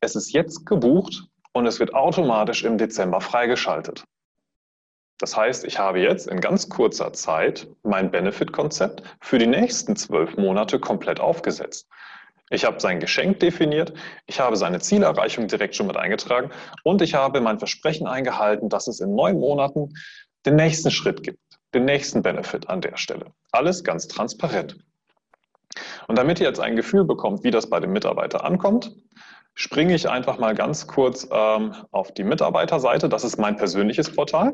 [0.00, 4.04] Es ist jetzt gebucht und es wird automatisch im Dezember freigeschaltet.
[5.18, 10.36] Das heißt, ich habe jetzt in ganz kurzer Zeit mein Benefit-Konzept für die nächsten zwölf
[10.36, 11.88] Monate komplett aufgesetzt.
[12.50, 13.92] Ich habe sein Geschenk definiert,
[14.26, 16.50] ich habe seine Zielerreichung direkt schon mit eingetragen
[16.82, 19.92] und ich habe mein Versprechen eingehalten, dass es in neun Monaten
[20.46, 21.40] den nächsten Schritt gibt,
[21.74, 23.32] den nächsten Benefit an der Stelle.
[23.52, 24.78] Alles ganz transparent.
[26.06, 28.92] Und damit ihr jetzt ein Gefühl bekommt, wie das bei dem Mitarbeiter ankommt,
[29.54, 33.08] springe ich einfach mal ganz kurz ähm, auf die Mitarbeiterseite.
[33.08, 34.52] Das ist mein persönliches Portal.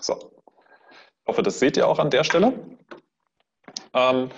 [0.00, 0.14] So.
[0.14, 2.54] Ich hoffe, das seht ihr auch an der Stelle.
[3.94, 4.30] Ähm,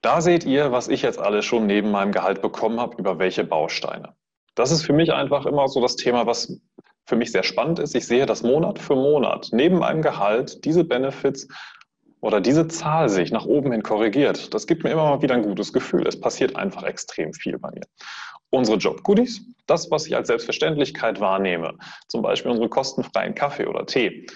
[0.00, 3.44] da seht ihr, was ich jetzt alles schon neben meinem Gehalt bekommen habe, über welche
[3.44, 4.14] Bausteine.
[4.54, 6.60] Das ist für mich einfach immer so das Thema, was
[7.06, 7.94] für mich sehr spannend ist.
[7.94, 11.48] Ich sehe, dass Monat für Monat neben meinem Gehalt diese Benefits
[12.22, 14.54] oder diese Zahl sich nach oben hin korrigiert.
[14.54, 16.06] Das gibt mir immer mal wieder ein gutes Gefühl.
[16.06, 17.82] Es passiert einfach extrem viel bei mir.
[18.50, 21.74] Unsere Job-Goodies, das, was ich als Selbstverständlichkeit wahrnehme,
[22.08, 24.26] zum Beispiel unsere kostenfreien Kaffee oder Tee,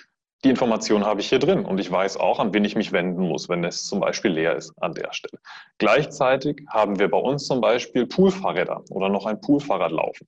[0.45, 3.23] die Information habe ich hier drin und ich weiß auch, an wen ich mich wenden
[3.29, 5.39] muss, wenn es zum Beispiel leer ist an der Stelle.
[5.79, 10.27] Gleichzeitig haben wir bei uns zum Beispiel Poolfahrräder oder noch ein Poolfahrrad laufen.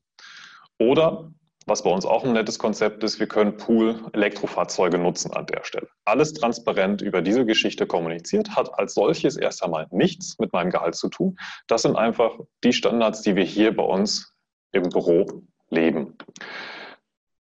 [0.79, 1.31] Oder,
[1.69, 5.89] was bei uns auch ein nettes Konzept ist, wir können Pool-Elektrofahrzeuge nutzen an der Stelle.
[6.05, 10.95] Alles transparent über diese Geschichte kommuniziert, hat als solches erst einmal nichts mit meinem Gehalt
[10.95, 11.39] zu tun.
[11.67, 14.35] Das sind einfach die Standards, die wir hier bei uns
[14.73, 15.27] im Büro
[15.71, 16.17] leben.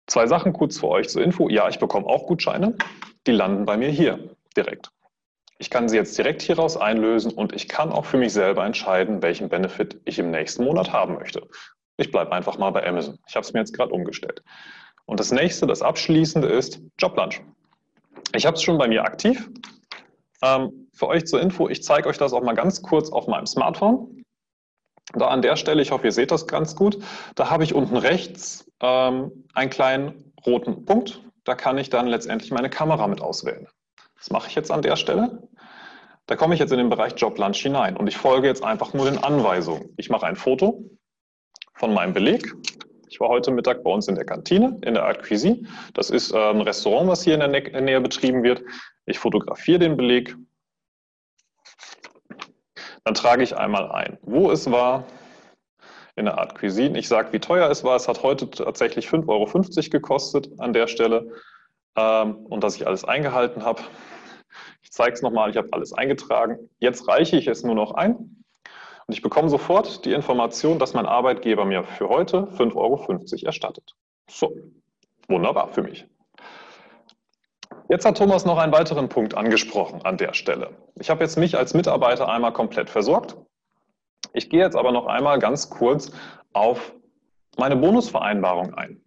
[0.07, 1.49] Zwei Sachen kurz für euch zur Info.
[1.49, 2.77] Ja, ich bekomme auch Gutscheine.
[3.27, 4.91] Die landen bei mir hier direkt.
[5.59, 9.23] Ich kann sie jetzt direkt hieraus einlösen und ich kann auch für mich selber entscheiden,
[9.23, 11.49] welchen Benefit ich im nächsten Monat haben möchte.
[11.97, 13.19] Ich bleibe einfach mal bei Amazon.
[13.27, 14.43] Ich habe es mir jetzt gerade umgestellt.
[15.07, 17.41] Und das nächste, das abschließende ist Joblunch.
[18.35, 19.49] Ich habe es schon bei mir aktiv.
[20.43, 23.47] Ähm, für euch zur Info, ich zeige euch das auch mal ganz kurz auf meinem
[23.47, 24.25] Smartphone.
[25.15, 26.99] Da an der Stelle, ich hoffe, ihr seht das ganz gut,
[27.37, 31.23] da habe ich unten rechts ähm, einen kleinen roten Punkt.
[31.45, 33.69] Da kann ich dann letztendlich meine Kamera mit auswählen.
[34.19, 35.49] Das mache ich jetzt an der Stelle.
[36.27, 38.93] Da komme ich jetzt in den Bereich Job Lunch hinein und ich folge jetzt einfach
[38.95, 39.95] nur den Anweisungen.
[39.97, 40.83] Ich mache ein Foto
[41.77, 42.55] von meinem Beleg.
[43.09, 45.67] Ich war heute Mittag bei uns in der Kantine, in der Art Cuisine.
[45.95, 48.63] Das ist äh, ein Restaurant, was hier in der Nähe betrieben wird.
[49.07, 50.37] Ich fotografiere den Beleg,
[53.05, 55.05] dann trage ich einmal ein, wo es war
[56.17, 56.99] in der Art Cuisine.
[56.99, 57.95] Ich sage, wie teuer es war.
[57.95, 61.31] Es hat heute tatsächlich 5,50 Euro gekostet an der Stelle
[61.97, 63.83] ähm, und dass ich alles eingehalten habe.
[64.83, 66.69] Ich zeige es nochmal, ich habe alles eingetragen.
[66.81, 68.36] Jetzt reiche ich es nur noch ein
[69.07, 73.95] und ich bekomme sofort die Information, dass mein Arbeitgeber mir für heute 5,50 Euro erstattet.
[74.29, 74.53] So,
[75.29, 76.07] wunderbar für mich.
[77.89, 80.71] Jetzt hat Thomas noch einen weiteren Punkt angesprochen an der Stelle.
[80.97, 83.37] Ich habe jetzt mich als Mitarbeiter einmal komplett versorgt.
[84.33, 86.11] Ich gehe jetzt aber noch einmal ganz kurz
[86.53, 86.93] auf
[87.57, 89.01] meine Bonusvereinbarung ein.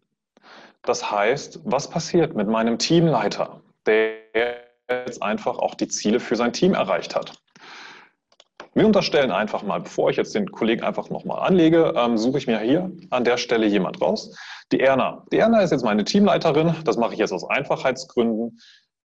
[0.84, 4.16] Das heißt, was passiert mit meinem Teamleiter, der
[4.89, 7.34] jetzt einfach auch die Ziele für sein Team erreicht hat.
[8.80, 12.48] Wir unterstellen einfach mal, bevor ich jetzt den Kollegen einfach nochmal anlege, ähm, suche ich
[12.48, 14.34] mir hier an der Stelle jemand raus.
[14.72, 15.26] Die Erna.
[15.34, 16.74] Die Erna ist jetzt meine Teamleiterin.
[16.86, 18.58] Das mache ich jetzt aus Einfachheitsgründen.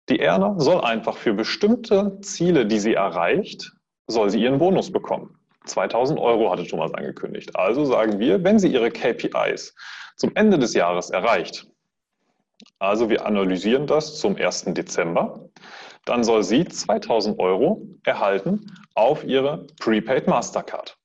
[0.09, 3.71] Die Erna soll einfach für bestimmte Ziele, die sie erreicht,
[4.09, 5.39] soll sie ihren Bonus bekommen.
[5.67, 7.55] 2000 Euro hatte Thomas angekündigt.
[7.55, 9.77] Also sagen wir, wenn sie ihre KPIs
[10.17, 11.69] zum Ende des Jahres erreicht,
[12.81, 14.65] also wir analysieren das zum 1.
[14.75, 15.49] Dezember,
[16.05, 20.97] dann soll sie 2000 Euro erhalten auf ihre Prepaid Mastercard.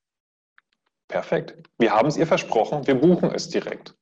[1.07, 1.69] Perfekt.
[1.77, 3.95] Wir haben es ihr versprochen, wir buchen es direkt.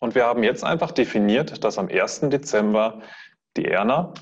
[0.00, 2.20] Und wir haben jetzt einfach definiert, dass am 1.
[2.30, 3.00] Dezember
[3.56, 4.12] die Erna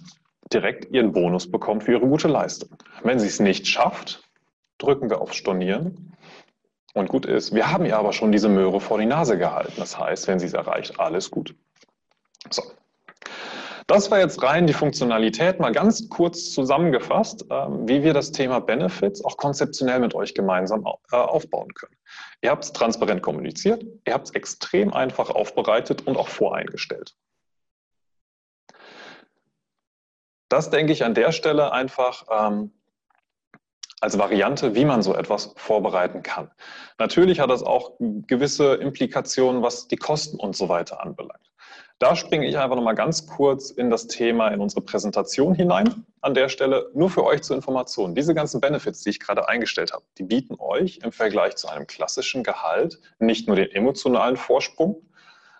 [0.53, 2.77] direkt ihren Bonus bekommt für ihre gute Leistung.
[3.03, 4.23] Wenn sie es nicht schafft,
[4.79, 6.17] drücken wir auf Stornieren
[6.95, 7.55] und gut ist.
[7.55, 9.75] Wir haben ihr aber schon diese Möhre vor die Nase gehalten.
[9.77, 11.55] Das heißt, wenn sie es erreicht, alles gut.
[12.51, 12.63] So.
[13.87, 18.61] Das war jetzt rein die Funktionalität, mal ganz kurz zusammengefasst, ähm, wie wir das Thema
[18.61, 21.97] Benefits auch konzeptionell mit euch gemeinsam äh, aufbauen können.
[22.41, 27.15] Ihr habt es transparent kommuniziert, ihr habt es extrem einfach aufbereitet und auch voreingestellt.
[30.49, 32.73] Das denke ich an der Stelle einfach ähm,
[34.01, 36.51] als Variante, wie man so etwas vorbereiten kann.
[36.99, 41.54] Natürlich hat das auch gewisse Implikationen, was die Kosten und so weiter anbelangt.
[42.01, 46.05] Da springe ich einfach nochmal ganz kurz in das Thema, in unsere Präsentation hinein.
[46.21, 48.15] An der Stelle nur für euch zur Information.
[48.15, 51.87] Diese ganzen Benefits, die ich gerade eingestellt habe, die bieten euch im Vergleich zu einem
[51.87, 55.03] klassischen Gehalt nicht nur den emotionalen Vorsprung,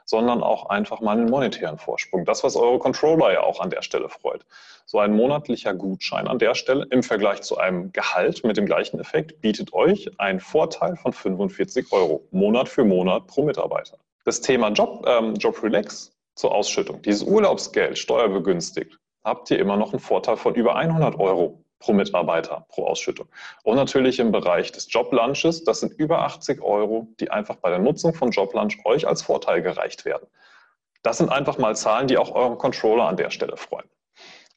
[0.05, 2.25] sondern auch einfach mal einen monetären Vorsprung.
[2.25, 4.45] Das, was eure Controller ja auch an der Stelle freut.
[4.87, 9.01] So ein monatlicher Gutschein an der Stelle im Vergleich zu einem Gehalt mit dem gleichen
[9.01, 13.99] Effekt bietet euch einen Vorteil von 45 Euro Monat für Monat pro Mitarbeiter.
[14.25, 19.93] Das Thema Job, ähm, Job Relax zur Ausschüttung, dieses Urlaubsgeld steuerbegünstigt, habt ihr immer noch
[19.93, 23.29] einen Vorteil von über 100 Euro pro Mitarbeiter pro Ausschüttung.
[23.63, 27.79] Und natürlich im Bereich des Joblunches, das sind über 80 Euro, die einfach bei der
[27.79, 30.27] Nutzung von Joblunch euch als Vorteil gereicht werden.
[31.03, 33.87] Das sind einfach mal Zahlen, die auch euren Controller an der Stelle freuen.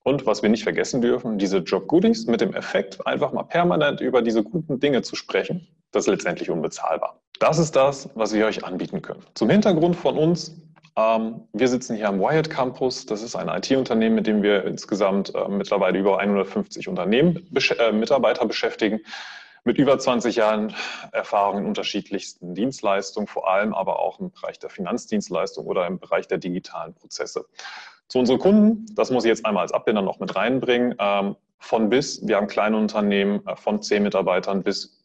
[0.03, 3.99] Und was wir nicht vergessen dürfen, diese Job Goodies mit dem Effekt, einfach mal permanent
[3.99, 7.19] über diese guten Dinge zu sprechen, das ist letztendlich unbezahlbar.
[7.39, 9.25] Das ist das, was wir euch anbieten können.
[9.33, 10.55] Zum Hintergrund von uns,
[10.97, 13.05] wir sitzen hier am Wired Campus.
[13.05, 18.47] Das ist ein IT-Unternehmen, mit dem wir insgesamt äh, mittlerweile über 150 Unternehmen, äh, Mitarbeiter
[18.47, 19.01] beschäftigen,
[19.63, 20.73] mit über 20 Jahren
[21.11, 26.27] Erfahrung in unterschiedlichsten Dienstleistungen, vor allem aber auch im Bereich der Finanzdienstleistung oder im Bereich
[26.27, 27.45] der digitalen Prozesse.
[28.07, 31.89] Zu unseren Kunden, das muss ich jetzt einmal als Abbinder noch mit reinbringen, ähm, von
[31.89, 34.96] bis, wir haben kleine Unternehmen äh, von 10 Mitarbeitern bis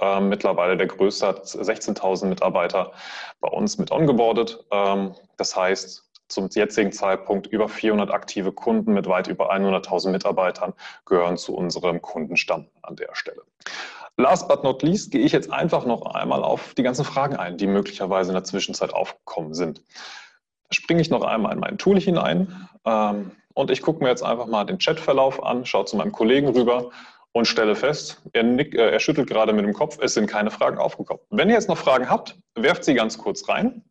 [0.00, 2.92] ähm, mittlerweile der größte hat 16.000 Mitarbeiter
[3.40, 4.64] bei uns mit ongeboardet.
[4.70, 10.72] Ähm, das heißt, zum jetzigen Zeitpunkt über 400 aktive Kunden mit weit über 100.000 Mitarbeitern
[11.04, 13.42] gehören zu unserem Kundenstamm an der Stelle.
[14.16, 17.56] Last but not least gehe ich jetzt einfach noch einmal auf die ganzen Fragen ein,
[17.56, 19.82] die möglicherweise in der Zwischenzeit aufgekommen sind.
[20.68, 24.22] Da springe ich noch einmal in mein Tool hinein ähm, und ich gucke mir jetzt
[24.22, 26.90] einfach mal den Chatverlauf an, schaue zu meinem Kollegen rüber
[27.32, 30.50] und stelle fest, er, nick, äh, er schüttelt gerade mit dem Kopf, es sind keine
[30.50, 31.22] Fragen aufgekommen.
[31.30, 33.82] Wenn ihr jetzt noch Fragen habt, werft sie ganz kurz rein.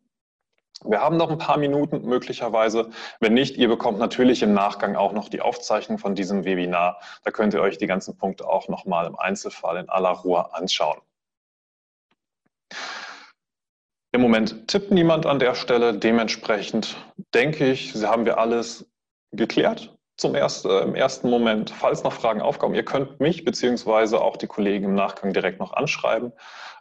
[0.84, 2.90] Wir haben noch ein paar Minuten möglicherweise.
[3.20, 7.00] Wenn nicht, ihr bekommt natürlich im Nachgang auch noch die Aufzeichnung von diesem Webinar.
[7.24, 11.00] Da könnt ihr euch die ganzen Punkte auch nochmal im Einzelfall in aller Ruhe anschauen.
[14.12, 15.94] Im Moment tippt niemand an der Stelle.
[15.94, 16.96] Dementsprechend
[17.32, 18.90] denke ich, haben wir alles
[19.30, 21.70] geklärt zum ersten, äh, im ersten Moment.
[21.70, 25.74] Falls noch Fragen aufkommen, ihr könnt mich beziehungsweise auch die Kollegen im Nachgang direkt noch
[25.74, 26.32] anschreiben.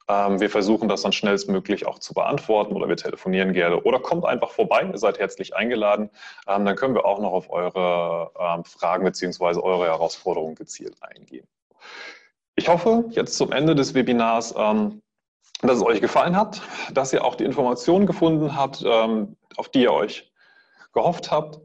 [0.07, 4.25] Ähm, wir versuchen das dann schnellstmöglich auch zu beantworten oder wir telefonieren gerne oder kommt
[4.25, 6.09] einfach vorbei, ihr seid herzlich eingeladen.
[6.47, 11.47] Ähm, dann können wir auch noch auf eure ähm, Fragen beziehungsweise eure Herausforderungen gezielt eingehen.
[12.55, 15.01] Ich hoffe jetzt zum Ende des Webinars, ähm,
[15.61, 16.61] dass es euch gefallen hat,
[16.93, 20.31] dass ihr auch die Informationen gefunden habt, ähm, auf die ihr euch
[20.93, 21.59] gehofft habt.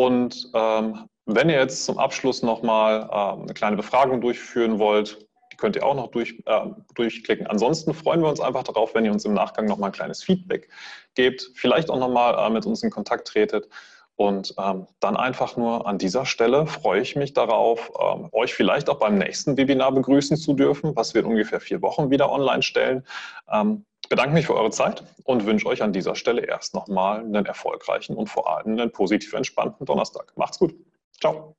[0.00, 5.58] Und ähm, wenn ihr jetzt zum Abschluss nochmal äh, eine kleine Befragung durchführen wollt, die
[5.58, 7.46] könnt ihr auch noch durch, äh, durchklicken.
[7.46, 10.70] Ansonsten freuen wir uns einfach darauf, wenn ihr uns im Nachgang nochmal ein kleines Feedback
[11.16, 13.68] gebt, vielleicht auch nochmal äh, mit uns in Kontakt tretet.
[14.16, 18.88] Und ähm, dann einfach nur an dieser Stelle freue ich mich darauf, ähm, euch vielleicht
[18.88, 22.62] auch beim nächsten Webinar begrüßen zu dürfen, was wir in ungefähr vier Wochen wieder online
[22.62, 23.04] stellen.
[23.52, 27.46] Ähm, bedanke mich für eure Zeit und wünsche euch an dieser Stelle erst nochmal einen
[27.46, 30.32] erfolgreichen und vor allem einen positiv entspannten Donnerstag.
[30.36, 30.74] Macht's gut.
[31.18, 31.56] Ciao.